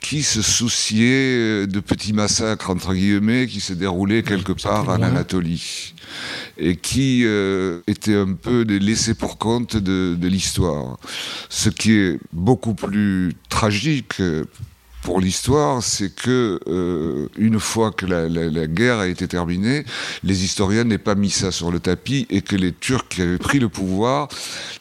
Qui 0.00 0.22
se 0.22 0.40
souciait 0.40 1.66
de 1.66 1.80
petits 1.80 2.12
massacres, 2.12 2.70
entre 2.70 2.94
guillemets, 2.94 3.48
qui 3.48 3.58
se 3.58 3.72
déroulaient 3.72 4.22
quelque 4.22 4.52
part 4.52 4.88
en. 4.88 5.02
Anatolie 5.02 5.94
et 6.58 6.76
qui 6.76 7.22
euh, 7.24 7.80
était 7.86 8.14
un 8.14 8.32
peu 8.32 8.64
des 8.64 8.78
laissés 8.78 9.14
pour 9.14 9.38
compte 9.38 9.76
de, 9.76 10.16
de 10.18 10.28
l'histoire. 10.28 10.98
Ce 11.48 11.68
qui 11.68 11.92
est 11.92 12.18
beaucoup 12.32 12.74
plus 12.74 13.32
tragique 13.48 14.20
pour 15.06 15.20
l'histoire, 15.20 15.84
c'est 15.84 16.12
que 16.12 16.58
euh, 16.66 17.28
une 17.38 17.60
fois 17.60 17.92
que 17.92 18.06
la, 18.06 18.66
guerre 18.66 18.98
a 18.98 19.06
été 19.06 19.28
terminée, 19.28 19.84
les 20.24 20.42
historiens 20.42 20.82
n'aient 20.82 20.98
pas 20.98 21.14
mis 21.14 21.30
ça 21.30 21.52
sur 21.52 21.70
le 21.70 21.78
tapis 21.78 22.26
et 22.28 22.42
que 22.42 22.56
les 22.56 22.72
Turcs 22.72 23.06
qui 23.08 23.22
avaient 23.22 23.38
pris 23.38 23.60
le 23.60 23.68
pouvoir 23.68 24.26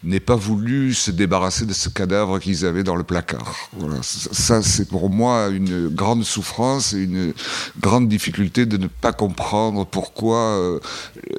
n'aient 0.04 0.20
pas 0.20 0.36
voulu 0.36 0.96
se 0.96 1.12
débarrasser 1.12 1.68
de 1.68 1.74
ce 1.74 1.90
cadavre 1.90 2.40
qu'ils 2.40 2.66
avaient 2.66 2.82
dans 2.84 2.96
le 2.96 3.04
placard. 3.04 3.70
Voilà. 3.78 3.98
Ça, 4.02 4.64
c'est 4.64 4.88
pour 4.90 5.12
moi 5.12 5.50
une 5.50 5.90
grande 5.90 6.24
souffrance 6.24 6.94
et 6.94 7.04
une 7.04 7.32
grande 7.80 8.08
difficulté 8.10 8.66
de 8.66 8.78
ne 8.78 8.88
pas 8.88 9.14
comprendre 9.14 9.86
pourquoi 9.86 10.38
euh, 10.40 10.80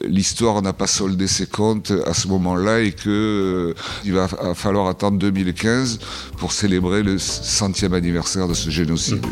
l'histoire 0.05 0.63
n'a 0.63 0.73
pas 0.73 0.87
soldé 0.87 1.27
ses 1.27 1.49
comptes 1.49 1.93
à 2.07 2.15
ce 2.15 2.29
moment-là 2.29 2.79
et 2.83 2.93
que 2.93 3.09
euh, 3.11 3.75
il 4.05 4.13
va 4.13 4.29
fa- 4.29 4.55
falloir 4.55 4.87
attendre 4.87 5.19
2015 5.19 5.99
pour 6.39 6.53
célébrer 6.53 7.03
le 7.03 7.19
centième 7.19 7.93
anniversaire 7.93 8.47
de 8.47 8.55
ce 8.55 8.76
génocide. 8.77 9.25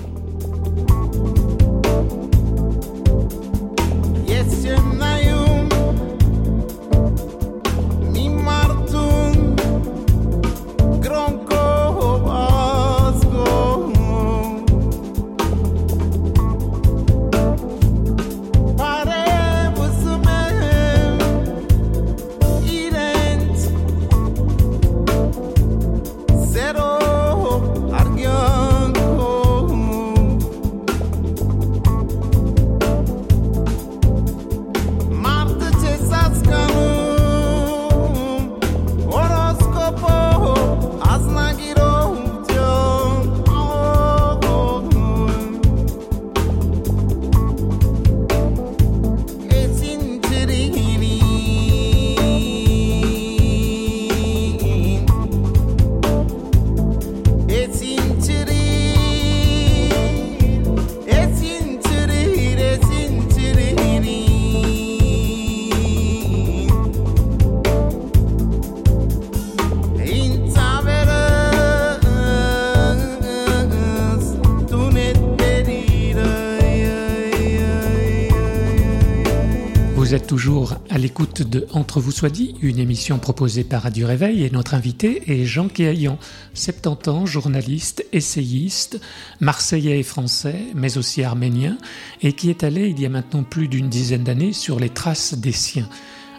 Êtes 80.14 80.26
toujours 80.28 80.74
à 80.90 80.98
l'écoute 80.98 81.42
de 81.42 81.66
Entre 81.72 82.00
vous 82.00 82.12
soit 82.12 82.30
dit, 82.30 82.54
une 82.62 82.78
émission 82.78 83.18
proposée 83.18 83.64
par 83.64 83.82
Radio 83.82 84.06
Réveil 84.06 84.44
et 84.44 84.50
notre 84.50 84.74
invité 84.74 85.22
est 85.26 85.44
Jean 85.44 85.66
Quéaillan, 85.66 86.18
70 86.54 87.08
ans, 87.08 87.26
journaliste, 87.26 88.06
essayiste, 88.12 89.00
marseillais 89.40 89.98
et 89.98 90.04
français, 90.04 90.66
mais 90.74 90.98
aussi 90.98 91.24
arménien, 91.24 91.78
et 92.22 92.32
qui 92.32 92.48
est 92.48 92.62
allé 92.62 92.88
il 92.88 93.00
y 93.00 93.06
a 93.06 93.08
maintenant 93.08 93.42
plus 93.42 93.66
d'une 93.66 93.88
dizaine 93.88 94.22
d'années 94.22 94.52
sur 94.52 94.78
les 94.78 94.88
traces 94.88 95.34
des 95.34 95.52
siens, 95.52 95.88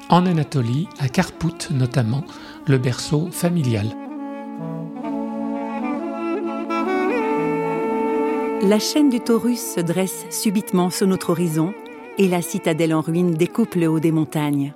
en 0.07 0.25
Anatolie, 0.25 0.87
à 0.99 1.09
Karpout 1.09 1.69
notamment, 1.71 2.23
le 2.67 2.77
berceau 2.77 3.27
familial. 3.29 3.87
La 8.61 8.79
chaîne 8.79 9.09
du 9.09 9.19
Taurus 9.19 9.59
se 9.75 9.81
dresse 9.81 10.25
subitement 10.29 10.89
sur 10.89 11.07
notre 11.07 11.31
horizon 11.31 11.73
et 12.17 12.27
la 12.27 12.41
citadelle 12.41 12.93
en 12.93 13.01
ruine 13.01 13.33
découpe 13.33 13.75
le 13.75 13.87
haut 13.87 13.99
des 13.99 14.11
montagnes. 14.11 14.73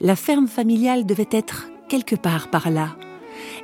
La 0.00 0.16
ferme 0.16 0.46
familiale 0.46 1.06
devait 1.06 1.28
être 1.30 1.68
quelque 1.88 2.16
part 2.16 2.48
par 2.48 2.70
là, 2.70 2.96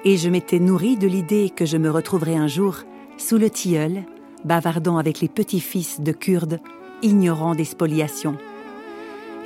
et 0.05 0.17
je 0.17 0.29
m'étais 0.29 0.59
nourrie 0.59 0.97
de 0.97 1.07
l'idée 1.07 1.50
que 1.55 1.67
je 1.67 1.76
me 1.76 1.91
retrouverais 1.91 2.37
un 2.37 2.49
jour 2.49 2.79
sous 3.17 3.38
le 3.38 3.50
tilleul, 3.50 4.05
bavardant 4.45 4.99
avec 4.99 5.21
les 5.21 5.29
petits-fils 5.29 6.00
de 6.00 6.12
Kurdes, 6.12 6.61
ignorant 7.03 7.55
des 7.55 7.64
spoliations. 7.64 8.37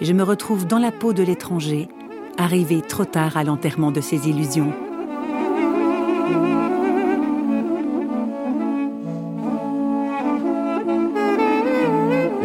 Je 0.01 0.13
me 0.13 0.23
retrouve 0.23 0.67
dans 0.67 0.79
la 0.79 0.93
peau 0.93 1.13
de 1.13 1.23
l'étranger, 1.23 1.89
arrivé 2.37 2.81
trop 2.83 3.05
tard 3.05 3.37
à 3.37 3.45
l'enterrement 3.45 3.91
de 3.91 4.01
ses 4.01 4.29
illusions. 4.29 4.73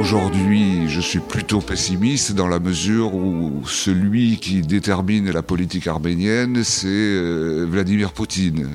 Aujourd'hui, 0.08 0.90
je 0.90 1.00
suis 1.00 1.20
plutôt 1.20 1.62
pessimiste 1.62 2.34
dans 2.34 2.50
la 2.50 2.60
mesure 2.60 3.16
où 3.16 3.64
celui 3.66 4.38
qui 4.38 4.62
détermine 4.62 5.32
la 5.32 5.42
politique 5.42 5.88
arménienne, 5.88 6.62
c'est 6.66 6.88
euh, 6.90 7.66
Vladimir 7.70 8.12
Poutine. 8.12 8.68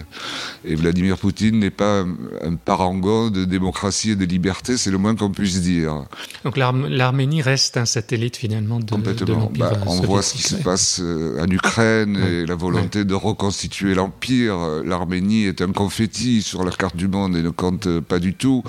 Et 0.64 0.74
Vladimir 0.74 1.18
Poutine 1.18 1.58
n'est 1.58 1.70
pas 1.70 2.00
un, 2.00 2.54
parangon 2.54 3.28
de 3.28 3.44
démocratie 3.44 4.12
et 4.12 4.16
de 4.16 4.24
liberté, 4.24 4.78
c'est 4.78 4.90
le 4.90 4.96
moins 4.96 5.14
qu'on 5.14 5.30
puisse 5.30 5.60
dire. 5.60 6.06
Donc 6.44 6.56
l'Arm- 6.56 6.88
l'Arménie 6.88 7.42
reste 7.42 7.76
un 7.76 7.84
satellite 7.84 8.38
finalement 8.38 8.80
de, 8.80 8.86
de 8.86 8.90
Complètement. 8.90 9.38
l'Empire 9.38 9.70
Bah, 9.70 9.80
on 9.86 10.00
voit 10.00 10.22
ce 10.22 10.32
qui 10.32 10.42
se 10.42 10.56
passe 10.56 10.98
euh, 11.02 11.44
en 11.44 11.50
Ukraine 11.50 12.16
et 12.16 12.46
la 12.46 12.54
volonté 12.54 13.04
de 13.04 13.14
reconstituer 13.14 13.92
l'Empire. 13.94 14.56
L'Arménie 14.82 15.44
est 15.44 15.60
un 15.60 15.72
confetti 15.72 16.40
sur 16.40 16.64
la 16.64 16.70
carte 16.70 16.96
du 16.96 17.06
monde 17.06 17.36
et 17.36 17.42
ne 17.42 17.50
compte 17.50 18.00
pas 18.00 18.18
du 18.18 18.32
tout. 18.32 18.62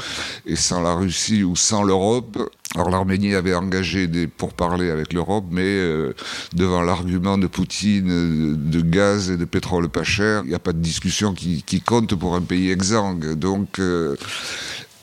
Et 0.45 0.57
sans 0.57 0.81
la 0.81 0.93
Russie 0.93 1.43
ou 1.45 1.55
sans 1.55 1.83
l'Europe, 1.83 2.37
alors 2.75 2.91
l'Arménie 2.91 3.33
avait 3.33 3.55
engagé 3.55 4.05
des 4.05 4.27
pourparlers 4.27 4.91
avec 4.91 5.11
l'Europe, 5.11 5.45
mais 5.49 5.63
euh, 5.63 6.13
devant 6.53 6.83
l'argument 6.83 7.39
de 7.39 7.47
Poutine 7.47 8.55
de 8.55 8.81
gaz 8.81 9.31
et 9.31 9.37
de 9.37 9.45
pétrole 9.45 9.89
pas 9.89 10.03
cher, 10.03 10.43
il 10.43 10.49
n'y 10.49 10.55
a 10.55 10.59
pas 10.59 10.73
de 10.73 10.77
discussion 10.77 11.33
qui, 11.33 11.63
qui 11.63 11.81
compte 11.81 12.13
pour 12.13 12.35
un 12.35 12.41
pays 12.41 12.69
exsangue. 12.69 13.33
Donc 13.33 13.79
euh, 13.79 14.15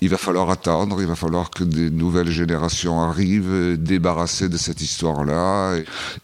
il 0.03 0.09
va 0.09 0.17
falloir 0.19 0.51
attendre, 0.51 1.01
il 1.01 1.07
va 1.07 1.15
falloir 1.17 1.51
que 1.51 1.65
des 1.65 1.91
nouvelles 1.91 2.31
générations 2.31 3.01
arrivent, 3.03 3.51
euh, 3.51 3.77
débarrassées 3.77 4.49
de 4.49 4.57
cette 4.57 4.81
histoire-là. 4.83 5.77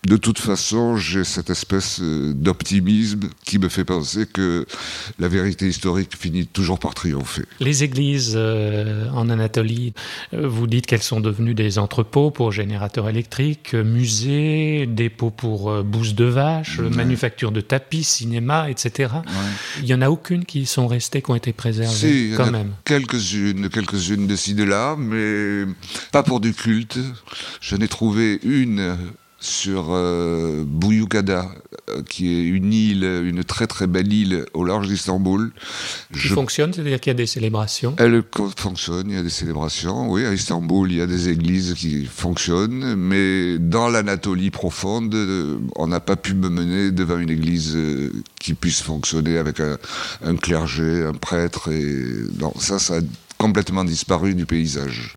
De 0.06 0.16
toute 0.16 0.38
façon, 0.38 0.96
j'ai 0.96 1.24
cette 1.24 1.50
espèce 1.50 2.00
euh, 2.00 2.32
d'optimisme 2.34 3.28
qui 3.44 3.58
me 3.58 3.68
fait 3.68 3.84
penser 3.84 4.26
que 4.26 4.66
la 5.18 5.28
vérité 5.28 5.66
historique 5.68 6.16
finit 6.18 6.46
toujours 6.46 6.78
par 6.78 6.94
triompher. 6.94 7.44
Les 7.60 7.82
églises 7.84 8.34
euh, 8.36 9.08
en 9.10 9.28
Anatolie, 9.30 9.94
vous 10.32 10.66
dites 10.66 10.86
qu'elles 10.86 11.02
sont 11.02 11.20
devenues 11.20 11.54
des 11.54 11.78
entrepôts 11.78 12.30
pour 12.30 12.52
générateurs 12.52 13.08
électriques, 13.08 13.74
musées, 13.74 14.86
dépôts 14.86 15.30
pour 15.30 15.70
euh, 15.70 15.82
bousses 15.82 16.14
de 16.14 16.24
vaches, 16.24 16.78
euh, 16.78 16.82
Ouais. 16.82 16.96
manufactures 16.96 17.52
de 17.52 17.60
tapis, 17.60 18.02
cinéma, 18.04 18.68
etc. 18.70 19.14
Il 19.78 19.84
n'y 19.84 19.94
en 19.94 20.02
a 20.02 20.08
aucune 20.10 20.44
qui 20.44 20.66
sont 20.66 20.86
restées, 20.86 21.22
qui 21.22 21.30
ont 21.30 21.34
été 21.34 21.52
préservées 21.52 21.94
Si, 21.94 22.32
quand 22.36 22.50
même. 22.50 22.72
Quelques-unes, 22.84 23.68
quelques-unes 23.72 24.26
de 24.26 24.36
ci 24.36 24.54
de 24.54 24.64
là, 24.64 24.96
mais 24.96 25.64
pas 26.12 26.22
pour 26.22 26.40
du 26.40 26.54
culte. 26.54 26.98
J'en 27.60 27.78
ai 27.78 27.88
trouvé 27.88 28.38
une 28.44 28.96
sur 29.42 29.88
euh, 29.90 30.64
Buyukada, 30.64 31.50
euh, 31.90 32.02
qui 32.08 32.32
est 32.32 32.44
une 32.44 32.72
île, 32.72 33.02
une 33.02 33.42
très 33.42 33.66
très 33.66 33.88
belle 33.88 34.12
île 34.12 34.46
au 34.54 34.64
large 34.64 34.86
d'Istanbul. 34.86 35.50
Qui 36.12 36.20
Je 36.20 36.34
fonctionne, 36.34 36.72
c'est-à-dire 36.72 37.00
qu'il 37.00 37.10
y 37.10 37.14
a 37.14 37.14
des 37.14 37.26
célébrations. 37.26 37.94
Elle 37.98 38.22
fonctionne, 38.56 39.10
il 39.10 39.16
y 39.16 39.18
a 39.18 39.22
des 39.22 39.30
célébrations. 39.30 40.10
Oui, 40.10 40.24
à 40.24 40.32
Istanbul, 40.32 40.92
il 40.92 40.98
y 40.98 41.02
a 41.02 41.06
des 41.06 41.28
églises 41.28 41.74
qui 41.74 42.06
fonctionnent, 42.06 42.94
mais 42.94 43.58
dans 43.58 43.88
l'Anatolie 43.88 44.50
profonde, 44.50 45.12
euh, 45.14 45.58
on 45.74 45.88
n'a 45.88 46.00
pas 46.00 46.16
pu 46.16 46.34
me 46.34 46.48
mener 46.48 46.92
devant 46.92 47.18
une 47.18 47.30
église 47.30 47.72
euh, 47.74 48.12
qui 48.40 48.54
puisse 48.54 48.80
fonctionner 48.80 49.38
avec 49.38 49.58
un, 49.58 49.76
un 50.24 50.36
clergé, 50.36 51.02
un 51.02 51.14
prêtre. 51.14 51.68
Et 51.72 52.04
non, 52.38 52.52
ça, 52.60 52.78
ça 52.78 52.98
a 52.98 53.00
complètement 53.42 53.82
disparu 53.82 54.36
du 54.36 54.46
paysage. 54.46 55.16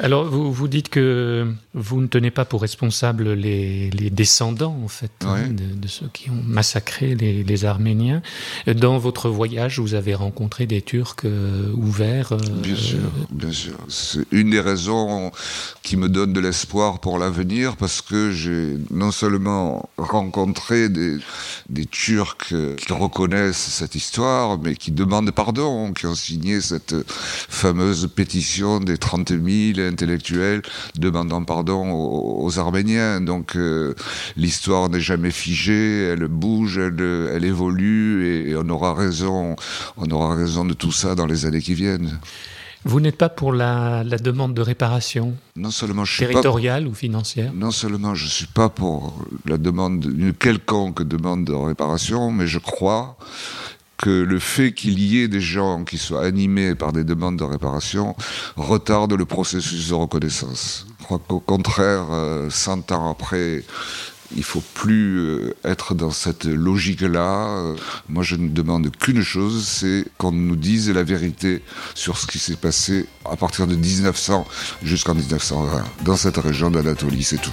Alors, 0.00 0.24
vous, 0.24 0.52
vous 0.52 0.66
dites 0.68 0.88
que 0.88 1.46
vous 1.72 2.00
ne 2.00 2.06
tenez 2.08 2.30
pas 2.32 2.44
pour 2.44 2.62
responsables 2.62 3.32
les, 3.32 3.90
les 3.90 4.10
descendants, 4.10 4.76
en 4.84 4.88
fait, 4.88 5.12
hein, 5.24 5.48
de, 5.48 5.74
de 5.80 5.88
ceux 5.88 6.08
qui 6.12 6.30
ont 6.30 6.42
massacré 6.44 7.14
les, 7.14 7.44
les 7.44 7.64
Arméniens. 7.64 8.20
Dans 8.66 8.98
votre 8.98 9.28
voyage, 9.28 9.78
vous 9.78 9.94
avez 9.94 10.14
rencontré 10.14 10.66
des 10.66 10.82
Turcs 10.82 11.16
euh, 11.24 11.70
ouverts. 11.74 12.32
euh, 12.32 12.38
Bien 12.62 12.74
sûr, 12.76 12.98
bien 13.30 13.52
sûr. 13.52 13.74
C'est 13.88 14.24
une 14.32 14.50
des 14.50 14.60
raisons 14.60 15.30
qui 15.82 15.96
me 15.96 16.08
donne 16.08 16.32
de 16.32 16.40
l'espoir 16.40 16.98
pour 16.98 17.18
l'avenir 17.18 17.76
parce 17.76 18.02
que 18.02 18.32
j'ai 18.32 18.76
non 18.90 19.12
seulement 19.12 19.88
rencontré 19.96 20.88
des, 20.88 21.18
des 21.68 21.86
Turcs 21.86 22.36
qui 22.48 22.92
reconnaissent 22.92 23.56
cette 23.56 23.94
histoire, 23.94 24.58
mais 24.58 24.74
qui 24.74 24.90
demandent 24.90 25.30
pardon, 25.30 25.92
qui 25.92 26.06
ont 26.06 26.14
signé 26.16 26.60
cette 26.60 26.96
fameuse 27.08 28.08
pétition 28.14 28.80
des 28.80 28.98
30 28.98 29.28
000 29.30 29.83
intellectuels 29.86 30.62
demandant 30.98 31.44
pardon 31.44 31.90
aux, 31.90 32.44
aux 32.44 32.58
Arméniens. 32.58 33.20
Donc 33.20 33.56
euh, 33.56 33.94
l'histoire 34.36 34.88
n'est 34.88 35.00
jamais 35.00 35.30
figée, 35.30 36.04
elle 36.12 36.26
bouge, 36.28 36.78
elle, 36.78 37.28
elle 37.32 37.44
évolue 37.44 38.26
et, 38.26 38.50
et 38.50 38.56
on 38.56 38.68
aura 38.68 38.94
raison, 38.94 39.56
on 39.96 40.10
aura 40.10 40.34
raison 40.34 40.64
de 40.64 40.74
tout 40.74 40.92
ça 40.92 41.14
dans 41.14 41.26
les 41.26 41.46
années 41.46 41.60
qui 41.60 41.74
viennent. 41.74 42.18
Vous 42.86 43.00
n'êtes 43.00 43.16
pas 43.16 43.30
pour 43.30 43.54
la, 43.54 44.04
la 44.04 44.18
demande 44.18 44.52
de 44.52 44.60
réparation 44.60 45.34
Non 45.56 45.70
seulement 45.70 46.04
je 46.04 46.16
suis 46.16 46.26
pas, 46.26 46.32
territoriale 46.32 46.86
ou 46.86 46.92
financière? 46.92 47.50
Non 47.54 47.70
seulement 47.70 48.14
je 48.14 48.26
suis 48.26 48.46
pas 48.46 48.68
pour 48.68 49.24
la 49.46 49.56
demande, 49.56 50.04
une 50.04 50.34
quelconque 50.34 51.02
demande 51.02 51.46
de 51.46 51.54
réparation, 51.54 52.30
mais 52.30 52.46
je 52.46 52.58
crois 52.58 53.16
que 53.96 54.10
le 54.10 54.38
fait 54.38 54.72
qu'il 54.72 54.98
y 54.98 55.20
ait 55.20 55.28
des 55.28 55.40
gens 55.40 55.84
qui 55.84 55.98
soient 55.98 56.24
animés 56.24 56.74
par 56.74 56.92
des 56.92 57.04
demandes 57.04 57.38
de 57.38 57.44
réparation 57.44 58.16
retarde 58.56 59.12
le 59.12 59.24
processus 59.24 59.88
de 59.88 59.94
reconnaissance. 59.94 60.86
Je 61.00 61.04
crois 61.04 61.20
qu'au 61.26 61.40
contraire, 61.40 62.06
euh, 62.10 62.50
100 62.50 62.92
ans 62.92 63.10
après, 63.10 63.62
il 64.36 64.42
faut 64.42 64.62
plus 64.74 65.18
euh, 65.18 65.54
être 65.64 65.94
dans 65.94 66.10
cette 66.10 66.44
logique-là. 66.44 67.48
Euh, 67.48 67.76
Moi, 68.08 68.22
je 68.22 68.36
ne 68.36 68.48
demande 68.48 68.90
qu'une 68.96 69.22
chose, 69.22 69.66
c'est 69.66 70.04
qu'on 70.18 70.32
nous 70.32 70.56
dise 70.56 70.90
la 70.90 71.02
vérité 71.02 71.62
sur 71.94 72.18
ce 72.18 72.26
qui 72.26 72.38
s'est 72.38 72.56
passé 72.56 73.06
à 73.30 73.36
partir 73.36 73.66
de 73.66 73.76
1900 73.76 74.46
jusqu'en 74.82 75.14
1920 75.14 75.84
dans 76.04 76.16
cette 76.16 76.38
région 76.38 76.70
d'Anatolie, 76.70 77.22
c'est 77.22 77.40
tout. 77.40 77.52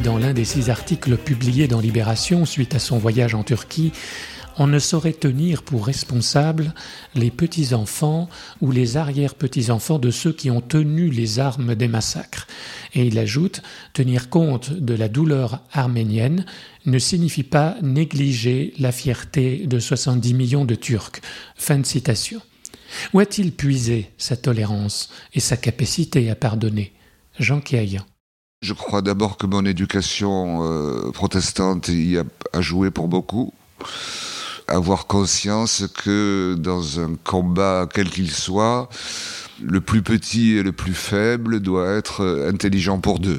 Dans 0.00 0.18
l'un 0.18 0.32
des 0.32 0.44
six 0.44 0.70
articles 0.70 1.16
publiés 1.16 1.68
dans 1.68 1.80
Libération 1.80 2.44
suite 2.46 2.74
à 2.74 2.78
son 2.78 2.98
voyage 2.98 3.34
en 3.34 3.44
Turquie 3.44 3.92
On 4.56 4.66
ne 4.66 4.78
saurait 4.78 5.12
tenir 5.12 5.62
pour 5.62 5.86
responsables 5.86 6.72
les 7.14 7.30
petits-enfants 7.30 8.28
ou 8.60 8.70
les 8.70 8.96
arrière-petits-enfants 8.96 9.98
de 9.98 10.10
ceux 10.10 10.32
qui 10.32 10.50
ont 10.50 10.60
tenu 10.60 11.10
les 11.10 11.38
armes 11.38 11.74
des 11.74 11.88
massacres. 11.88 12.46
Et 12.94 13.06
il 13.06 13.18
ajoute 13.18 13.62
Tenir 13.92 14.30
compte 14.30 14.72
de 14.72 14.94
la 14.94 15.08
douleur 15.08 15.60
arménienne 15.72 16.46
ne 16.86 16.98
signifie 16.98 17.42
pas 17.42 17.76
négliger 17.82 18.74
la 18.78 18.92
fierté 18.92 19.66
de 19.66 19.78
70 19.78 20.34
millions 20.34 20.64
de 20.64 20.74
Turcs. 20.74 21.20
Fin 21.56 21.78
de 21.78 21.86
citation. 21.86 22.40
Où 23.12 23.20
a-t-il 23.20 23.52
puisé 23.52 24.10
sa 24.18 24.36
tolérance 24.36 25.10
et 25.34 25.40
sa 25.40 25.56
capacité 25.56 26.30
à 26.30 26.34
pardonner? 26.34 26.92
Jean 27.38 27.60
Kéayan. 27.60 28.04
Je 28.64 28.72
crois 28.72 29.02
d'abord 29.02 29.36
que 29.36 29.44
mon 29.44 29.66
éducation 29.66 30.60
euh, 30.62 31.10
protestante 31.12 31.88
y 31.88 32.16
a, 32.16 32.24
joué 32.62 32.90
pour 32.90 33.08
beaucoup. 33.08 33.52
Avoir 34.68 35.06
conscience 35.06 35.84
que 36.02 36.54
dans 36.58 36.98
un 36.98 37.14
combat 37.22 37.86
quel 37.92 38.08
qu'il 38.08 38.30
soit, 38.30 38.88
le 39.62 39.82
plus 39.82 40.00
petit 40.00 40.52
et 40.52 40.62
le 40.62 40.72
plus 40.72 40.94
faible 40.94 41.60
doit 41.60 41.90
être 41.90 42.46
intelligent 42.48 43.00
pour 43.00 43.18
deux. 43.18 43.38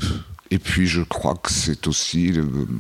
Et 0.52 0.60
puis 0.60 0.86
je 0.86 1.02
crois 1.02 1.34
que 1.34 1.52
c'est 1.52 1.88
aussi 1.88 2.32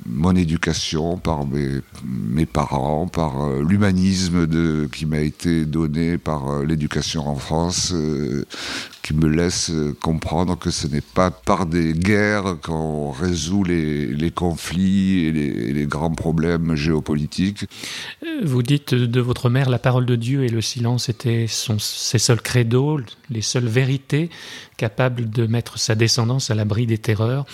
mon 0.06 0.36
éducation 0.36 1.18
par 1.18 1.46
mes, 1.48 2.46
parents, 2.46 3.08
par 3.08 3.44
euh, 3.44 3.64
l'humanisme 3.68 4.48
qui 4.90 5.08
m'a 5.08 5.20
été 5.20 5.66
donné 5.66 6.20
par 6.20 6.48
euh, 6.48 6.64
l'éducation 6.64 7.28
en 7.28 7.36
France, 7.36 7.92
euh, 7.94 8.46
qui 9.06 9.14
me 9.14 9.28
laisse 9.28 9.70
euh, 9.70 9.96
comprendre 10.02 10.58
que 10.58 10.72
ce 10.72 10.88
n'est 10.88 11.00
pas 11.00 11.30
par 11.30 11.68
des 11.68 11.94
guerres 11.94 12.58
qu'on 12.64 13.12
résout 13.12 13.64
les, 13.64 14.32
conflits 14.34 15.26
et 15.26 15.32
les, 15.32 15.86
grands 15.86 16.10
problèmes 16.10 16.74
géopolitiques. 16.74 17.66
Vous 18.44 18.64
dites 18.64 18.96
de 18.96 19.22
votre 19.22 19.52
mère, 19.52 19.70
la 19.70 19.78
parole 19.78 20.08
de 20.08 20.16
Dieu 20.16 20.44
et 20.44 20.50
le 20.50 20.60
silence 20.60 21.08
étaient 21.08 21.46
son, 21.48 21.78
ses 21.78 22.18
seuls 22.18 22.42
credos, 22.42 23.02
les 23.30 23.44
seules 23.44 23.68
vérités 23.68 24.32
capables 24.76 25.30
de 25.30 25.46
mettre 25.46 25.78
sa 25.78 25.94
descendance 25.94 26.50
à 26.50 26.56
l'abri 26.56 26.88
des 26.88 26.98
terreurs. 26.98 27.46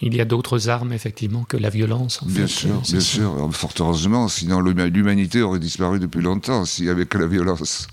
Il 0.00 0.14
y 0.14 0.20
a 0.20 0.24
d'autres 0.24 0.68
armes, 0.68 0.92
effectivement, 0.92 1.42
que 1.42 1.56
la 1.56 1.70
violence. 1.70 2.22
en 2.22 2.26
Bien 2.26 2.46
fait. 2.46 2.52
sûr, 2.52 2.80
bien 2.88 3.00
sûr, 3.00 3.48
fort 3.52 3.72
heureusement, 3.80 4.28
sinon 4.28 4.60
l'huma- 4.60 4.86
l'humanité 4.88 5.42
aurait 5.42 5.58
disparu 5.58 5.98
depuis 5.98 6.20
longtemps 6.22 6.64
s'il 6.64 6.84
n'y 6.84 6.90
avait 6.90 7.06
que 7.06 7.18
la 7.18 7.26
violence. 7.26 7.88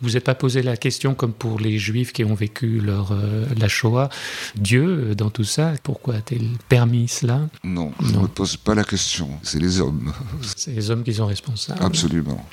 Vous 0.00 0.10
n'êtes 0.10 0.24
pas 0.24 0.36
posé 0.36 0.62
la 0.62 0.76
question, 0.76 1.14
comme 1.14 1.32
pour 1.32 1.58
les 1.58 1.76
Juifs 1.78 2.12
qui 2.12 2.24
ont 2.24 2.34
vécu 2.34 2.80
leur, 2.80 3.10
euh, 3.12 3.46
la 3.58 3.66
Shoah, 3.68 4.08
Dieu, 4.54 4.84
euh, 5.10 5.14
dans 5.14 5.30
tout 5.30 5.44
ça, 5.44 5.72
pourquoi 5.82 6.14
a-t-il 6.16 6.50
permis 6.68 7.08
cela? 7.08 7.48
Non, 7.64 7.92
je 8.00 8.12
ne 8.12 8.18
me 8.20 8.28
pose 8.28 8.56
pas 8.56 8.74
la 8.76 8.84
question, 8.84 9.28
c'est 9.42 9.58
les 9.60 9.80
hommes, 9.80 10.12
C'est 10.56 10.72
les 10.72 10.90
hommes 10.90 11.02
qui 11.02 11.14
sont 11.14 11.26
responsables. 11.26 11.82
absolument. 11.82 12.44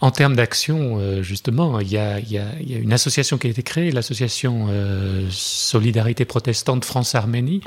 En 0.00 0.10
termes 0.12 0.36
d'action, 0.36 0.98
euh, 0.98 1.22
justement, 1.22 1.80
il 1.80 1.88
y, 1.90 1.98
a, 1.98 2.20
il 2.20 2.30
y 2.30 2.38
a- 2.38 2.52
il 2.60 2.70
y 2.70 2.74
a 2.74 2.78
une 2.78 2.92
association 2.92 3.36
qui 3.36 3.48
a 3.48 3.50
été 3.50 3.62
créée, 3.62 3.90
l'association 3.90 4.66
euh, 4.70 5.26
Solidarité 5.30 6.24
protestante 6.24 6.84
France-Arménie. 6.84 7.60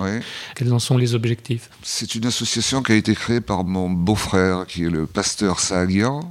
Quels 0.55 0.73
en 0.73 0.79
sont 0.79 0.97
les 0.97 1.13
objectifs? 1.13 1.69
C'est 1.83 2.15
une 2.15 2.25
association 2.25 2.81
qui 2.83 2.93
a 2.93 2.95
été 2.95 3.15
créée 3.15 3.41
par 3.41 3.63
mon 3.63 3.89
beau-frère, 3.89 4.65
qui 4.67 4.85
est 4.85 4.89
le 4.89 5.05
pasteur 5.07 5.59
Saagian, 5.59 6.21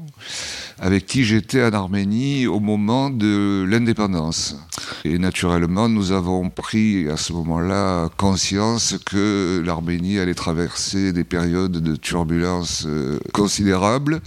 avec 0.79 1.07
qui 1.07 1.25
j'étais 1.25 1.63
en 1.63 1.73
Arménie 1.73 2.47
au 2.47 2.61
moment 2.61 3.11
de 3.11 3.65
l'indépendance. 3.69 4.57
Et 5.05 5.19
naturellement, 5.19 5.89
nous 5.89 6.13
avons 6.13 6.51
pris 6.51 7.09
à 7.09 7.17
ce 7.17 7.33
moment-là 7.33 8.09
conscience 8.17 8.97
que 9.07 9.63
l'Arménie 9.65 10.19
allait 10.19 10.35
traverser 10.35 11.13
des 11.13 11.25
périodes 11.25 11.73
de 11.73 11.97
turbulences 11.97 12.85
euh, 12.87 13.19
considérables. 13.33 14.21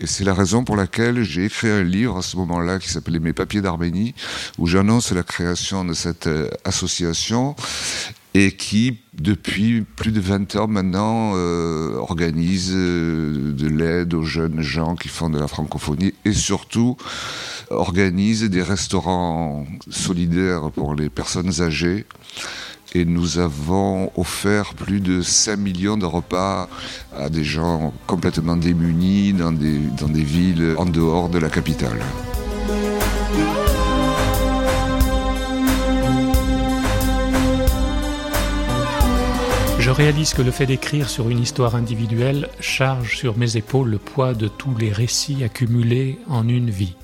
Et 0.00 0.06
c'est 0.06 0.24
la 0.24 0.34
raison 0.34 0.64
pour 0.64 0.76
laquelle 0.76 1.22
j'ai 1.22 1.46
écrit 1.46 1.68
un 1.68 1.82
livre 1.82 2.18
à 2.18 2.22
ce 2.22 2.36
moment-là 2.36 2.78
qui 2.78 2.88
s'appelait 2.88 3.18
Mes 3.18 3.32
papiers 3.32 3.60
d'Arménie, 3.60 4.14
où 4.58 4.66
j'annonce 4.66 5.12
la 5.12 5.22
création 5.22 5.84
de 5.84 5.94
cette 5.94 6.26
euh, 6.26 6.48
association 6.64 7.54
et 8.34 8.50
qui, 8.50 8.98
depuis 9.14 9.82
plus 9.82 10.10
de 10.10 10.20
20 10.20 10.56
ans 10.56 10.66
maintenant, 10.66 11.32
euh, 11.36 11.94
organise 11.96 12.72
euh, 12.74 13.52
de 13.52 13.68
l'aide 13.68 14.12
aux 14.12 14.24
jeunes 14.24 14.60
gens 14.60 14.96
qui 14.96 15.08
font 15.08 15.30
de 15.30 15.38
la 15.38 15.46
francophonie 15.46 16.12
et 16.24 16.32
surtout 16.32 16.96
organise 17.70 18.42
des 18.42 18.62
restaurants 18.62 19.64
solidaires 19.88 20.70
pour 20.72 20.94
les 20.94 21.08
personnes 21.08 21.62
âgées. 21.62 22.06
Et 22.96 23.04
nous 23.04 23.38
avons 23.38 24.10
offert 24.16 24.74
plus 24.74 25.00
de 25.00 25.22
5 25.22 25.56
millions 25.56 25.96
de 25.96 26.06
repas 26.06 26.68
à 27.16 27.28
des 27.28 27.44
gens 27.44 27.92
complètement 28.06 28.56
démunis 28.56 29.32
dans 29.32 29.52
des, 29.52 29.78
dans 29.98 30.08
des 30.08 30.22
villes 30.22 30.74
en 30.76 30.86
dehors 30.86 31.28
de 31.28 31.38
la 31.38 31.50
capitale. 31.50 32.00
Je 39.84 39.90
réalise 39.90 40.32
que 40.32 40.40
le 40.40 40.50
fait 40.50 40.64
d'écrire 40.64 41.10
sur 41.10 41.28
une 41.28 41.40
histoire 41.40 41.74
individuelle 41.74 42.48
charge 42.58 43.18
sur 43.18 43.36
mes 43.36 43.58
épaules 43.58 43.90
le 43.90 43.98
poids 43.98 44.32
de 44.32 44.48
tous 44.48 44.74
les 44.78 44.90
récits 44.90 45.44
accumulés 45.44 46.18
en 46.26 46.48
une 46.48 46.70
vie. 46.70 46.94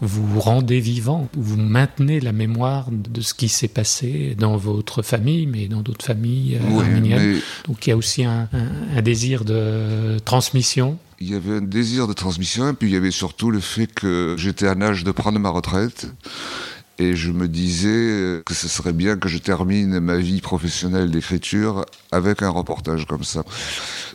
Vous 0.00 0.24
vous 0.24 0.38
rendez 0.40 0.78
vivant, 0.78 1.28
vous 1.36 1.56
maintenez 1.56 2.20
la 2.20 2.30
mémoire 2.32 2.86
de 2.92 3.20
ce 3.22 3.34
qui 3.34 3.48
s'est 3.48 3.66
passé 3.66 4.36
dans 4.38 4.56
votre 4.56 5.02
famille, 5.02 5.46
mais 5.46 5.66
dans 5.68 5.80
d'autres 5.80 6.04
familles 6.04 6.58
euh, 6.62 6.68
Oui, 6.70 6.84
arméniennes. 6.84 7.32
mais 7.34 7.40
Donc 7.66 7.86
il 7.86 7.90
y 7.90 7.92
a 7.92 7.96
aussi 7.96 8.24
un, 8.24 8.48
un- 8.52 8.96
un 8.98 9.02
désir 9.02 9.44
de 9.44 10.18
transmission. 10.24 10.98
Il 11.18 11.30
y 11.30 11.34
avait 11.34 11.54
un 11.56 11.60
désir 11.62 12.06
de 12.06 12.12
transmission, 12.12 12.68
et 12.68 12.72
puis 12.74 12.90
il 12.90 12.92
y 12.92 12.96
avait 12.96 13.10
surtout 13.10 13.50
le 13.50 13.58
fait 13.60 13.86
que 13.86 14.36
j'étais 14.38 14.68
en 14.68 14.80
âge 14.82 15.02
de 15.02 15.10
prendre 15.12 15.38
ma 15.40 15.48
retraite. 15.48 16.12
Et 16.98 17.14
je 17.14 17.30
me 17.30 17.46
disais 17.46 18.42
que 18.46 18.54
ce 18.54 18.68
serait 18.68 18.94
bien 18.94 19.18
que 19.18 19.28
je 19.28 19.36
termine 19.36 20.00
ma 20.00 20.16
vie 20.16 20.40
professionnelle 20.40 21.10
d'écriture 21.10 21.84
avec 22.10 22.40
un 22.42 22.48
reportage 22.48 23.06
comme 23.06 23.22
ça. 23.22 23.42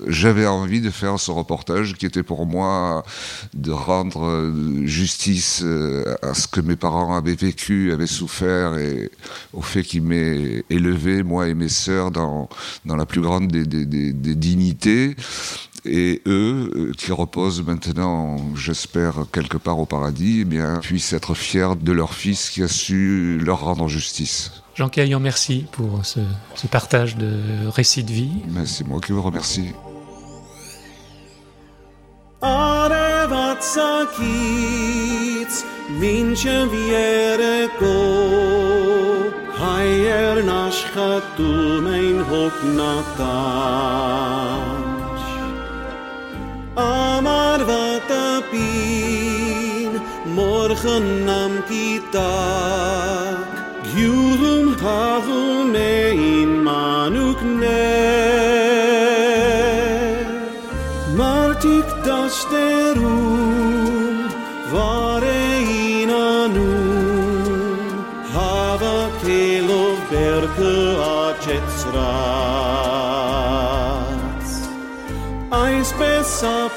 J'avais 0.08 0.48
envie 0.48 0.82
de 0.82 0.90
faire 0.90 1.20
ce 1.20 1.30
reportage 1.30 1.94
qui 1.94 2.08
était 2.08 2.24
pour 2.24 2.48
moi 2.48 3.04
de 3.54 3.72
rendre 3.72 4.52
justice 4.84 5.62
euh, 5.64 6.16
à 6.24 6.34
ce 6.34 6.48
que 6.48 6.60
mes 6.60 6.76
parents 6.76 7.16
avaient 7.16 7.36
vécu, 7.36 7.92
avaient 7.92 8.08
souffert 8.08 8.76
et 8.80 9.12
au 9.54 9.62
fait 9.62 9.84
qu'ils 9.84 10.02
m'aient 10.02 10.64
élevé, 10.72 11.22
moi 11.22 11.50
et 11.50 11.54
mes 11.54 11.70
sœurs, 11.70 12.10
dans, 12.10 12.50
dans 12.86 12.96
la 12.96 13.06
plus 13.06 13.22
grande 13.22 13.48
des- 13.52 13.66
des 13.66 14.36
dignités 14.36 15.16
et 15.86 16.22
eux, 16.28 16.72
euh, 16.76 16.92
qui 16.98 17.12
reposent 17.12 17.64
maintenant, 17.64 18.38
j'espère, 18.56 19.26
quelque 19.32 19.58
part 19.58 19.80
au 19.80 19.86
paradis, 19.86 20.40
eh 20.42 20.46
bien, 20.46 20.80
puissent 20.82 21.14
être 21.14 21.34
fiers 21.34 21.76
de 21.80 21.92
leur 21.92 22.14
fils 22.14 22.50
qui 22.50 22.62
a 22.64 22.68
su 22.68 23.40
leur 23.44 23.62
rendre 23.62 23.88
justice. 23.88 24.52
Jean 24.76 24.90
Caillon, 24.90 25.20
merci 25.20 25.66
pour 25.72 26.06
ce, 26.06 26.20
partage 26.68 27.18
de 27.18 27.68
récits 27.68 28.04
de 28.04 28.12
vie. 28.12 28.32
C'est 28.66 28.88
moi 28.88 29.00
qui 29.02 29.12
vous 29.12 29.22
remercie. 29.22 29.70
Ein 32.44 32.90
আমার 46.76 47.60
watapin 47.70 49.12
morgen 50.26 51.26
nam 51.26 51.64
kita. 51.68 52.32
Gyurum 53.94 54.68
havum 54.80 55.76
ein 55.76 56.64
manuk 56.64 57.40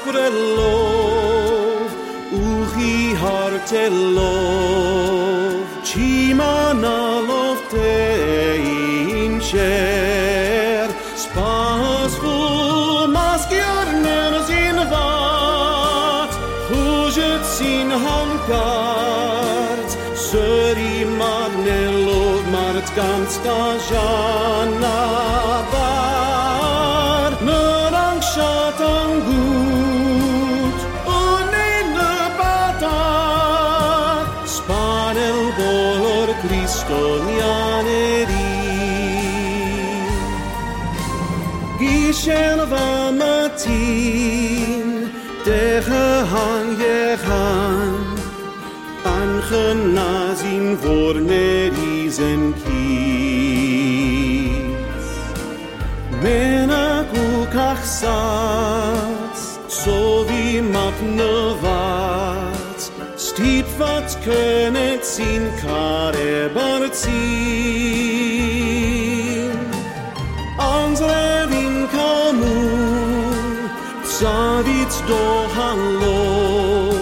kurello, 0.05 0.73
uhi 2.41 3.15
hartello. 3.21 4.54
skolnianeri 36.85 38.51
Gishen 41.79 42.59
va 42.71 43.11
matin 43.19 44.87
de 45.45 45.63
han 46.31 46.65
ye 46.81 46.99
han 47.25 47.91
an 49.15 49.31
khnazin 49.47 50.65
vor 50.83 51.15
nerizen 51.29 52.43
ki 52.61 52.91
Men 56.23 56.69
a 56.69 56.89
ku 57.11 57.27
khsat 57.55 59.35
so 59.81 59.99
vi 60.27 60.45
mat 60.73 60.97
nevat 61.17 62.79
stit 63.25 63.67
vat 63.79 64.09
kenet 64.25 65.03
sin 65.13 65.43
kar 65.61 66.14
կարեբարցին 66.45 67.25
անձրևին 70.65 71.77
կամում 71.93 73.63
ծավից 74.15 74.97
դողանլով 75.09 76.99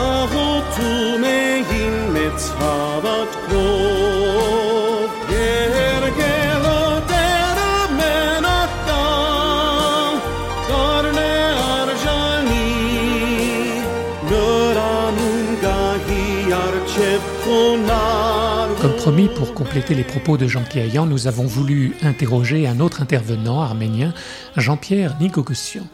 աղոթում 0.00 1.22
էին 1.34 1.96
մեծ 2.18 2.40
հավատքով 2.58 2.87
Pour 19.36 19.54
compléter 19.54 19.94
les 19.94 20.04
propos 20.04 20.36
de 20.36 20.46
Jean 20.46 20.64
Piaillan, 20.64 21.06
nous 21.06 21.26
avons 21.26 21.46
voulu 21.46 21.94
interroger 22.02 22.66
un 22.66 22.80
autre 22.80 23.02
intervenant 23.02 23.60
arménien, 23.60 24.12
Jean-Pierre 24.56 25.16
Nigogossian. 25.20 25.86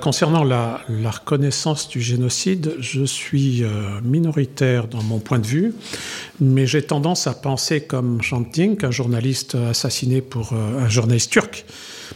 Concernant 0.00 0.44
la, 0.44 0.80
reconnaissance 0.88 1.88
du 1.88 2.00
génocide, 2.00 2.74
je 2.78 3.04
suis 3.04 3.64
euh, 3.64 4.00
minoritaire 4.02 4.88
dans 4.88 5.02
mon 5.02 5.18
point 5.18 5.38
de 5.38 5.46
vue, 5.46 5.74
mais 6.40 6.66
j'ai 6.66 6.82
tendance 6.82 7.26
à 7.26 7.34
penser 7.34 7.80
comme 7.82 8.22
Jean 8.22 8.44
Tink, 8.44 8.84
un 8.84 8.90
journaliste 8.90 9.54
assassiné 9.54 10.20
pour 10.20 10.52
euh, 10.52 10.84
un 10.84 10.88
journaliste 10.88 11.32
turc 11.32 11.64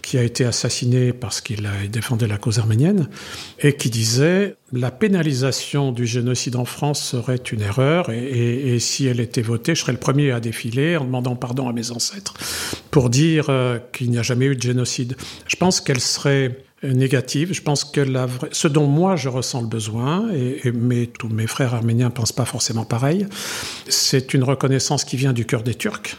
qui 0.00 0.16
a 0.18 0.22
été 0.22 0.44
assassiné 0.44 1.12
parce 1.12 1.40
qu'il 1.40 1.66
a 1.66 1.87
défendu 1.90 2.26
la 2.26 2.38
cause 2.38 2.59
arménienne 2.59 3.09
et 3.61 3.74
qui 3.76 3.90
disait 3.90 4.57
la 4.72 4.90
pénalisation 4.90 5.92
du 5.92 6.07
génocide 6.07 6.57
en 6.57 6.64
France 6.64 7.02
serait 7.02 7.37
une 7.37 7.61
erreur 7.61 8.11
et, 8.11 8.78
si 8.78 9.07
elle 9.07 9.20
était 9.20 9.42
votée, 9.42 9.74
je 9.74 9.81
serais 9.83 9.92
le 9.92 9.98
premier 9.98 10.31
à 10.33 10.40
défiler 10.40 10.96
en 10.96 11.05
demandant 11.05 11.37
pardon 11.37 11.68
à 11.68 11.72
mes 11.72 11.90
ancêtres 11.90 12.35
pour 12.90 13.11
dire 13.11 13.46
euh, 13.50 13.78
qu'il 13.92 14.11
n'y 14.11 14.18
a 14.18 14.22
jamais 14.22 14.46
eu 14.46 14.57
de 14.57 14.62
génocide. 14.62 15.16
Je 15.46 15.57
pense 15.57 15.81
qu'elle 15.81 16.00
serait 16.00 16.59
négative. 16.83 17.52
Je 17.52 17.62
pense 17.62 17.85
que 17.85 18.05
ce 18.50 18.66
dont 18.66 18.87
moi 18.87 19.14
je 19.14 19.28
ressens 19.28 19.61
le 19.61 19.68
besoin, 19.68 20.28
et, 20.35 20.66
et 20.66 20.72
mes- 20.72 21.07
tous 21.07 21.28
mes 21.28 21.46
frères 21.46 21.74
arméniens 21.74 22.07
ne 22.07 22.12
pensent 22.12 22.33
pas 22.33 22.44
forcément 22.44 22.85
pareil, 22.85 23.26
c'est 23.88 24.35
une 24.35 24.42
reconnaissance 24.42 25.05
qui 25.05 25.16
vient 25.16 25.33
du 25.33 25.44
cœur 25.44 25.62
des 25.62 25.74
Turcs 25.74 26.16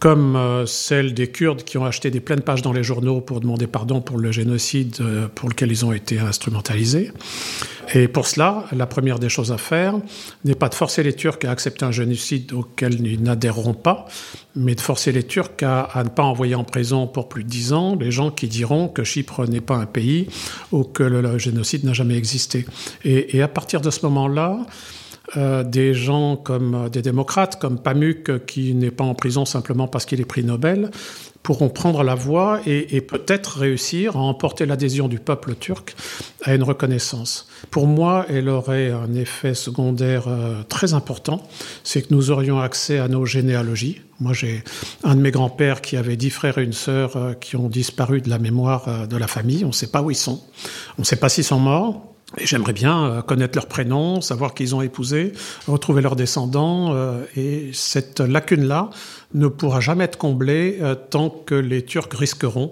comme 0.00 0.34
euh, 0.34 0.64
celle 0.64 1.12
des 1.12 1.28
Kurdes 1.28 1.62
qui 1.62 1.76
ont 1.76 1.84
acheté 1.84 2.10
des 2.10 2.20
pleines 2.20 2.40
pages 2.40 2.62
dans 2.62 2.72
les 2.72 2.82
journaux 2.82 3.20
pour 3.20 3.40
demander 3.40 3.66
pardon 3.66 4.00
pour 4.00 4.18
le 4.18 4.32
génocide 4.32 4.96
euh, 5.00 5.28
pour 5.32 5.50
lequel 5.50 5.70
ils 5.70 5.84
ont 5.84 5.92
été 5.92 6.18
instrumentalisés. 6.18 7.12
Et 7.94 8.08
pour 8.08 8.26
cela, 8.26 8.64
la 8.72 8.86
première 8.86 9.18
des 9.18 9.28
choses 9.28 9.52
à 9.52 9.58
faire 9.58 9.94
n'est 10.44 10.54
pas 10.54 10.70
de 10.70 10.74
forcer 10.74 11.02
les 11.02 11.12
Turcs 11.12 11.44
à 11.44 11.50
accepter 11.50 11.84
un 11.84 11.90
génocide 11.92 12.52
auquel 12.54 13.06
ils 13.06 13.22
n'adhéreront 13.22 13.74
pas, 13.74 14.06
mais 14.56 14.74
de 14.74 14.80
forcer 14.80 15.12
les 15.12 15.24
Turcs 15.24 15.62
à, 15.62 16.02
ne 16.02 16.08
pas 16.08 16.22
envoyer 16.22 16.54
en 16.54 16.64
prison 16.64 17.06
pour 17.06 17.28
plus 17.28 17.44
de 17.44 17.48
dix 17.48 17.74
ans 17.74 17.94
les 17.94 18.10
gens 18.10 18.30
qui 18.30 18.48
diront 18.48 18.88
que 18.88 19.04
Chypre 19.04 19.46
n'est 19.46 19.60
pas 19.60 19.76
un 19.76 19.86
pays 19.86 20.28
ou 20.72 20.84
que 20.84 21.02
le, 21.02 21.36
génocide 21.36 21.84
n'a 21.84 21.92
jamais 21.92 22.16
existé. 22.16 22.64
Et 23.04 23.42
à 23.42 23.48
partir 23.48 23.82
de 23.82 23.90
ce 23.90 24.06
moment-là, 24.06 24.60
euh, 25.36 25.62
des 25.62 25.94
gens 25.94 26.36
comme 26.36 26.74
euh, 26.74 26.88
des 26.88 27.02
démocrates, 27.02 27.56
comme 27.60 27.78
Pamuk, 27.78 28.28
euh, 28.28 28.38
qui 28.40 28.74
n'est 28.74 28.90
pas 28.90 29.04
en 29.04 29.14
prison 29.14 29.44
simplement 29.44 29.86
parce 29.86 30.04
qu'il 30.04 30.20
est 30.20 30.24
prix 30.24 30.42
Nobel, 30.42 30.90
pourront 31.44 31.68
prendre 31.68 32.02
la 32.02 32.16
voie 32.16 32.60
et, 32.66 33.00
peut-être 33.00 33.58
réussir 33.58 34.16
à 34.16 34.20
emporter 34.20 34.66
l'adhésion 34.66 35.06
du 35.08 35.20
peuple 35.20 35.54
turc 35.54 35.94
à 36.42 36.54
une 36.54 36.64
reconnaissance. 36.64 37.48
Pour 37.70 37.86
moi, 37.86 38.26
elle 38.28 38.48
aurait 38.48 38.90
un 38.90 39.14
effet 39.14 39.54
secondaire 39.54 40.24
très 40.68 40.92
important, 40.92 41.42
c'est 41.82 42.02
que 42.02 42.12
nous 42.12 42.30
aurions 42.30 42.60
accès 42.60 42.98
à 42.98 43.08
nos 43.08 43.24
généalogies. 43.24 44.02
Moi, 44.20 44.34
j'ai 44.34 44.62
un 45.02 45.16
de 45.16 45.22
mes 45.22 45.30
grands-pères 45.30 45.80
qui 45.80 45.96
avait 45.96 46.16
dix 46.16 46.28
frères 46.28 46.58
et 46.58 46.62
une 46.62 46.74
sœur 46.74 47.38
qui 47.40 47.56
ont 47.56 47.70
disparu 47.70 48.20
de 48.20 48.28
la 48.28 48.38
mémoire 48.38 49.08
de 49.08 49.16
la 49.16 49.26
famille. 49.26 49.64
On 49.64 49.68
ne 49.68 49.72
sait 49.72 49.90
pas 49.90 50.02
où 50.02 50.10
ils 50.10 50.16
sont. 50.16 50.42
On 50.98 51.02
ne 51.02 51.06
sait 51.06 51.16
pas 51.16 51.30
s'ils 51.30 51.44
sont 51.44 51.58
morts. 51.58 52.10
Et 52.38 52.46
j'aimerais 52.46 52.72
bien 52.72 53.04
euh, 53.04 53.22
connaître 53.22 53.56
leurs 53.58 53.66
prénoms, 53.66 54.20
savoir 54.20 54.54
qui 54.54 54.62
ils 54.62 54.74
ont 54.74 54.82
épousé, 54.82 55.32
retrouver 55.66 56.00
leurs 56.00 56.16
descendants. 56.16 56.94
euh, 56.94 57.24
et 57.36 57.70
cette 57.72 58.20
lacune-là 58.20 58.90
ne 59.34 59.48
pourra 59.48 59.80
jamais 59.80 60.04
être 60.04 60.16
comblée 60.18 60.78
euh, 60.80 60.94
tant 60.94 61.30
que 61.30 61.54
les 61.54 61.84
Turcs 61.84 62.12
risqueront, 62.12 62.70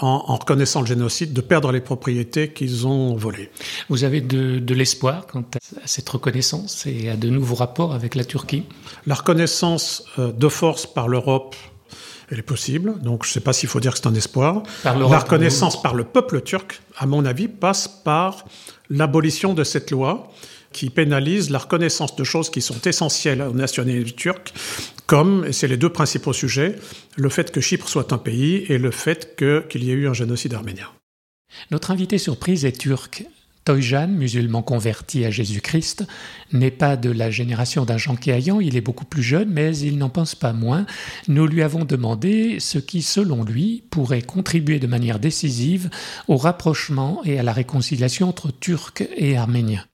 en, 0.00 0.24
en 0.26 0.36
reconnaissant 0.36 0.80
le 0.80 0.86
génocide, 0.86 1.32
de 1.32 1.40
perdre 1.40 1.70
les 1.70 1.80
propriétés 1.80 2.52
qu'ils 2.52 2.86
ont 2.86 3.14
volées. 3.14 3.50
Vous 3.88 4.02
avez 4.04 4.20
de, 4.20 4.58
de 4.58 4.74
l'espoir 4.74 5.26
quant 5.26 5.44
à 5.56 5.86
cette 5.86 6.08
reconnaissance 6.08 6.86
et 6.86 7.10
à 7.10 7.16
de 7.16 7.28
nouveaux 7.28 7.54
rapports 7.54 7.94
avec 7.94 8.14
la 8.16 8.24
Turquie? 8.24 8.64
La 9.06 9.14
reconnaissance 9.14 10.04
de 10.18 10.48
force 10.48 10.86
par 10.86 11.08
l'Europe, 11.08 11.54
elle 12.30 12.38
est 12.38 12.42
possible. 12.42 13.00
Donc 13.02 13.24
je 13.24 13.30
ne 13.30 13.32
sais 13.34 13.40
pas 13.40 13.52
s'il 13.52 13.68
faut 13.68 13.80
dire 13.80 13.92
que 13.92 13.98
c'est 13.98 14.06
un 14.06 14.14
espoir. 14.14 14.62
Par 14.82 14.98
La 14.98 15.18
reconnaissance 15.18 15.82
par 15.82 15.94
le 15.94 16.04
peuple 16.04 16.40
turc, 16.42 16.80
à 16.96 17.06
mon 17.06 17.24
avis, 17.24 17.48
passe 17.48 17.88
par 17.88 18.44
l'abolition 18.88 19.54
de 19.54 19.64
cette 19.64 19.90
loi 19.90 20.30
qui 20.72 20.90
pénalise 20.90 21.50
la 21.50 21.58
reconnaissance 21.58 22.14
de 22.14 22.24
choses 22.24 22.50
qui 22.50 22.60
sont 22.60 22.80
essentielles 22.82 23.42
au 23.42 23.52
nationalisme 23.52 24.14
turc, 24.14 24.52
comme, 25.06 25.44
et 25.44 25.52
c'est 25.52 25.66
les 25.66 25.76
deux 25.76 25.88
principaux 25.88 26.32
sujets, 26.32 26.76
le 27.16 27.28
fait 27.28 27.50
que 27.50 27.60
Chypre 27.60 27.88
soit 27.88 28.12
un 28.12 28.18
pays 28.18 28.66
et 28.68 28.78
le 28.78 28.92
fait 28.92 29.36
qu'il 29.36 29.82
y 29.82 29.90
ait 29.90 29.94
eu 29.94 30.08
un 30.08 30.14
génocide 30.14 30.54
arménien. 30.54 30.86
Notre 31.72 31.90
invité 31.90 32.18
surprise 32.18 32.64
est 32.64 32.78
turc. 32.78 33.24
Toyjan, 33.70 34.08
musulman 34.08 34.62
converti 34.62 35.24
à 35.24 35.30
Jésus-Christ, 35.30 36.04
n'est 36.50 36.72
pas 36.72 36.96
de 36.96 37.08
la 37.08 37.30
génération 37.30 37.84
d'un 37.84 37.98
Jean 37.98 38.16
Kéayan, 38.16 38.60
il 38.60 38.76
est 38.76 38.80
beaucoup 38.80 39.04
plus 39.04 39.22
jeune, 39.22 39.48
mais 39.48 39.78
il 39.78 39.96
n'en 39.96 40.08
pense 40.08 40.34
pas 40.34 40.52
moins. 40.52 40.86
Nous 41.28 41.46
lui 41.46 41.62
avons 41.62 41.84
demandé 41.84 42.58
ce 42.58 42.80
qui, 42.80 43.00
selon 43.00 43.44
lui, 43.44 43.84
pourrait 43.92 44.22
contribuer 44.22 44.80
de 44.80 44.88
manière 44.88 45.20
décisive 45.20 45.88
au 46.26 46.36
rapprochement 46.36 47.22
et 47.24 47.38
à 47.38 47.44
la 47.44 47.52
réconciliation 47.52 48.28
entre 48.28 48.50
Turcs 48.50 49.04
et 49.14 49.36
Arméniens. 49.36 49.84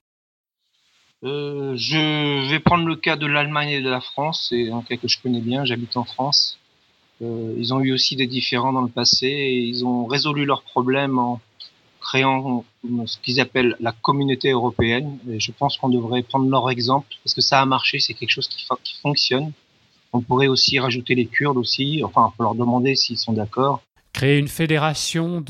Euh, 1.23 1.75
je 1.77 2.49
vais 2.49 2.59
prendre 2.59 2.87
le 2.87 2.95
cas 2.95 3.15
de 3.15 3.27
l'Allemagne 3.27 3.69
et 3.69 3.81
de 3.83 3.89
la 3.91 4.01
France, 4.01 4.47
c'est 4.49 4.71
un 4.71 4.81
cas 4.81 4.97
que 4.97 5.07
je 5.07 5.21
connais 5.21 5.41
bien, 5.41 5.65
j'habite 5.65 5.97
en 5.97 6.03
France. 6.03 6.57
Euh, 7.21 7.53
ils 7.59 7.75
ont 7.75 7.79
eu 7.81 7.93
aussi 7.93 8.15
des 8.15 8.25
différends 8.25 8.73
dans 8.73 8.81
le 8.81 8.89
passé 8.89 9.27
et 9.27 9.53
ils 9.53 9.85
ont 9.85 10.07
résolu 10.07 10.45
leurs 10.45 10.63
problèmes 10.63 11.19
en 11.19 11.39
créant 12.07 12.63
ce 13.05 13.17
qu'ils 13.19 13.39
appellent 13.41 13.75
la 13.79 13.91
communauté 13.91 14.51
européenne. 14.51 15.17
Et 15.29 15.39
je 15.39 15.51
pense 15.51 15.77
qu'on 15.77 15.89
devrait 15.89 16.23
prendre 16.23 16.49
leur 16.49 16.69
exemple 16.69 17.07
parce 17.23 17.33
que 17.35 17.41
ça 17.41 17.61
a 17.61 17.65
marché, 17.65 17.99
c'est 17.99 18.13
quelque 18.13 18.31
chose 18.31 18.47
qui, 18.47 18.65
qui 18.83 18.95
fonctionne. 19.01 19.51
On 20.13 20.21
pourrait 20.21 20.47
aussi 20.47 20.79
rajouter 20.79 21.15
les 21.15 21.25
Kurdes 21.25 21.57
aussi, 21.57 22.01
enfin, 22.03 22.27
on 22.27 22.31
peut 22.31 22.43
leur 22.43 22.55
demander 22.55 22.95
s'ils 22.95 23.17
sont 23.17 23.33
d'accord. 23.33 23.81
Créer 24.13 24.37
une 24.37 24.47
fédération 24.47 25.43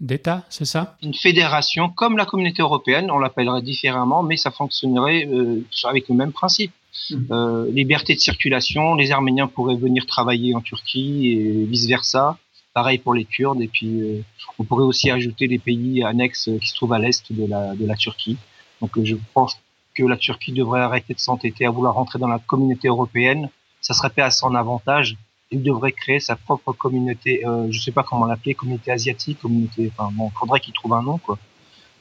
d'États, 0.00 0.44
c'est 0.48 0.64
ça? 0.64 0.96
Une 1.02 1.14
fédération 1.14 1.90
comme 1.90 2.16
la 2.16 2.24
communauté 2.24 2.62
européenne, 2.62 3.10
on 3.10 3.18
l'appellerait 3.18 3.60
différemment, 3.60 4.22
mais 4.22 4.36
ça 4.36 4.50
fonctionnerait 4.50 5.26
euh, 5.26 5.60
avec 5.84 6.08
le 6.08 6.14
même 6.14 6.32
principe. 6.32 6.72
Mmh. 7.10 7.16
Euh, 7.32 7.70
liberté 7.72 8.14
de 8.14 8.20
circulation, 8.20 8.94
les 8.94 9.10
Arméniens 9.10 9.48
pourraient 9.48 9.76
venir 9.76 10.06
travailler 10.06 10.54
en 10.54 10.60
Turquie 10.60 11.32
et 11.32 11.64
vice-versa. 11.64 12.38
Pareil 12.74 12.98
pour 12.98 13.14
les 13.14 13.24
Kurdes. 13.24 13.60
Et 13.60 13.68
puis, 13.68 14.00
euh, 14.00 14.22
on 14.58 14.64
pourrait 14.64 14.84
aussi 14.84 15.10
ajouter 15.10 15.46
les 15.46 15.58
pays 15.58 16.02
annexes 16.02 16.48
qui 16.60 16.68
se 16.68 16.74
trouvent 16.74 16.92
à 16.92 16.98
l'est 16.98 17.32
de 17.32 17.46
la, 17.46 17.74
de 17.74 17.86
la 17.86 17.96
Turquie. 17.96 18.38
Donc, 18.80 19.02
je 19.02 19.16
pense 19.34 19.58
que 19.94 20.04
la 20.04 20.16
Turquie 20.16 20.52
devrait 20.52 20.80
arrêter 20.80 21.14
de 21.14 21.20
s'entêter 21.20 21.66
à 21.66 21.70
vouloir 21.70 21.94
rentrer 21.94 22.18
dans 22.18 22.28
la 22.28 22.38
communauté 22.38 22.88
européenne. 22.88 23.50
Ça 23.80 23.94
serait 23.94 24.10
pas 24.10 24.24
à 24.24 24.30
son 24.30 24.54
avantage 24.54 25.16
il 25.52 25.62
devrait 25.62 25.92
créer 25.92 26.18
sa 26.18 26.34
propre 26.34 26.72
communauté, 26.72 27.46
euh, 27.46 27.68
je 27.70 27.78
sais 27.78 27.92
pas 27.92 28.02
comment 28.02 28.26
l'appeler, 28.26 28.54
communauté 28.54 28.90
asiatique, 28.90 29.38
communauté, 29.40 29.92
enfin 29.92 30.10
bon, 30.12 30.30
faudrait 30.30 30.60
qu'il 30.60 30.72
trouve 30.72 30.94
un 30.94 31.02
nom 31.02 31.18
quoi. 31.18 31.38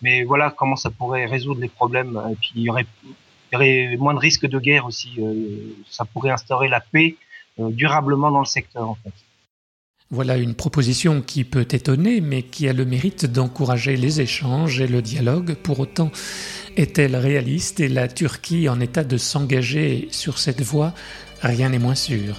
Mais 0.02 0.24
voilà 0.24 0.50
comment 0.50 0.76
ça 0.76 0.90
pourrait 0.90 1.26
résoudre 1.26 1.62
les 1.62 1.68
problèmes. 1.68 2.20
Et 2.32 2.36
puis 2.36 2.52
il 2.56 2.64
y 2.64 2.70
aurait, 2.70 2.88
il 3.04 3.10
y 3.54 3.56
aurait 3.56 3.98
moins 3.98 4.14
de 4.14 4.20
risques 4.20 4.48
de 4.48 4.58
guerre 4.58 4.86
aussi. 4.86 5.14
Euh, 5.20 5.76
ça 5.90 6.06
pourrait 6.06 6.32
instaurer 6.32 6.70
la 6.70 6.80
paix 6.80 7.18
euh, 7.60 7.70
durablement 7.70 8.32
dans 8.32 8.40
le 8.40 8.46
secteur 8.46 8.90
en 8.90 8.96
fait. 8.96 9.14
Voilà 10.14 10.36
une 10.36 10.56
proposition 10.56 11.22
qui 11.22 11.46
peut 11.46 11.68
étonner, 11.72 12.20
mais 12.20 12.44
qui 12.44 12.68
a 12.68 12.74
le 12.74 12.84
mérite 12.84 13.26
d'encourager 13.26 13.96
les 13.96 14.20
échanges 14.20 14.82
et 14.82 14.88
le 14.88 15.02
dialogue. 15.02 15.56
Pour 15.56 15.80
autant, 15.80 16.12
est-elle 16.76 17.16
réaliste 17.16 17.80
et 17.80 17.88
la 17.88 18.10
Turquie 18.10 18.68
en 18.68 18.82
état 18.82 19.06
de 19.06 19.16
s'engager 19.16 20.10
sur 20.12 20.38
cette 20.38 20.62
voie? 20.62 20.94
Rien 21.42 21.70
n'est 21.70 21.80
moins 21.80 21.96
sûr. 21.96 22.36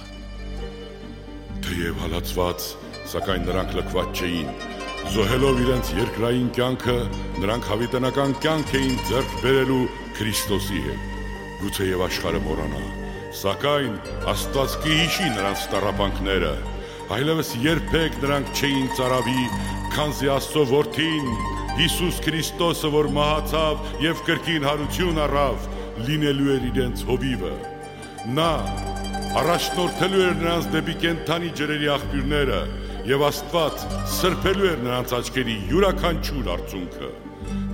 Այլևս 17.11 17.49
երբեք 17.59 18.13
նրանք 18.23 18.51
չէին 18.55 18.85
ծարավի, 18.95 19.41
քանզի 19.91 20.29
Աստծո 20.31 20.61
որդին 20.69 21.25
Հիսուս 21.75 22.19
Քրիստոսը, 22.23 22.91
որ 22.93 23.09
մահացավ 23.17 23.89
եւ 24.05 24.21
կրկին 24.29 24.67
հարություն 24.69 25.19
առավ, 25.25 25.65
լինելու 26.07 26.53
էր 26.53 26.67
իրենց 26.69 27.03
հովիվը։ 27.09 27.51
Նա 28.37 28.51
առաջնորդելու 29.41 30.23
էր 30.29 30.39
նրանց 30.43 30.69
դեպի 30.77 30.95
կենթանի 31.03 31.51
ջրերի 31.59 31.91
աղբյուրները 31.97 32.61
եւ 33.11 33.27
Աստված 33.27 33.85
սրբելու 34.13 34.69
էր 34.71 34.79
նրանց 34.87 35.13
աչքերի 35.19 35.57
յուրաքանչյուր 35.73 36.49
արցունքը։ 36.55 37.11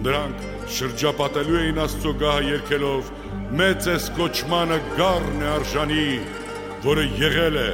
Նրանք 0.09 0.49
շրջապատելու 0.79 1.61
էին 1.61 1.83
Աստծո 1.85 2.15
գահը 2.23 2.49
երկելով 2.49 3.13
մեծ 3.61 3.93
է 3.93 3.95
կոչմանը 4.17 4.81
գառն 4.97 5.45
է 5.45 5.49
արժանի, 5.53 6.09
որը 6.89 7.07
եղել 7.19 7.61
է, 7.61 7.69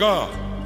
կա 0.00 0.16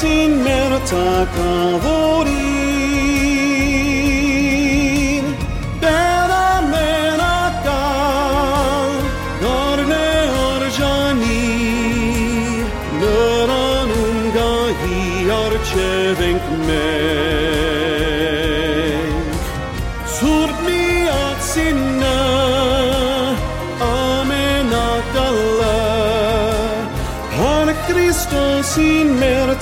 sin 0.00 0.30
meno 0.44 0.78
ta 0.90 2.07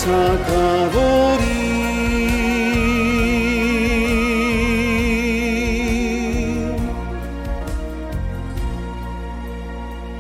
talk 0.06 0.45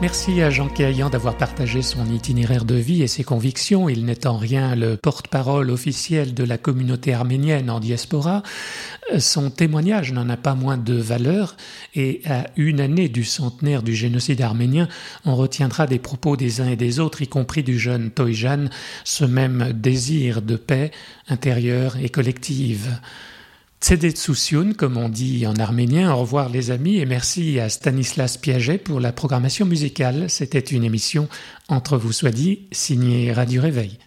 Merci 0.06 0.40
à 0.40 0.50
Jean 0.50 0.68
Kéayan 0.68 1.10
d'avoir 1.10 1.36
partagé 1.36 1.82
son 1.82 2.08
itinéraire 2.08 2.64
de 2.64 2.76
vie 2.76 3.02
et 3.02 3.08
ses 3.08 3.24
convictions. 3.24 3.88
Il 3.88 4.04
n'est 4.04 4.28
en 4.28 4.36
rien 4.36 4.76
le 4.76 4.96
porte-parole 4.96 5.68
officiel 5.68 6.32
de 6.32 6.44
la 6.44 6.58
communauté 6.58 7.12
arménienne 7.12 7.68
en 7.70 7.80
diaspora. 7.80 8.44
Son 9.18 9.50
témoignage 9.50 10.12
n'en 10.12 10.28
a 10.28 10.36
pas 10.36 10.54
moins 10.54 10.76
de 10.76 10.94
valeur 10.94 11.56
et 11.96 12.22
à 12.24 12.46
une 12.54 12.80
année 12.80 13.08
du 13.08 13.24
centenaire 13.24 13.82
du 13.82 13.96
génocide 13.96 14.42
arménien, 14.42 14.86
on 15.24 15.34
retiendra 15.34 15.88
des 15.88 15.98
propos 15.98 16.36
des 16.36 16.60
uns 16.60 16.68
et 16.68 16.76
des 16.76 17.00
autres, 17.00 17.22
y 17.22 17.26
compris 17.26 17.64
du 17.64 17.76
jeune 17.76 18.12
Toyjan, 18.12 18.66
ce 19.02 19.24
même 19.24 19.72
désir 19.74 20.40
de 20.40 20.54
paix 20.54 20.92
intérieure 21.28 21.96
et 22.00 22.10
collective. 22.10 23.00
Tsedetsusyun, 23.80 24.72
comme 24.72 24.96
on 24.96 25.08
dit 25.08 25.46
en 25.46 25.54
arménien. 25.56 26.12
Au 26.12 26.18
revoir 26.18 26.48
les 26.48 26.70
amis 26.70 26.98
et 26.98 27.06
merci 27.06 27.60
à 27.60 27.68
Stanislas 27.68 28.36
Piaget 28.38 28.78
pour 28.78 29.00
la 29.00 29.12
programmation 29.12 29.66
musicale. 29.66 30.30
C'était 30.30 30.58
une 30.58 30.84
émission 30.84 31.28
Entre 31.68 31.98
vous 31.98 32.12
soit 32.12 32.30
dit, 32.30 32.68
signée 32.72 33.32
Radio 33.32 33.62
Réveil. 33.62 33.98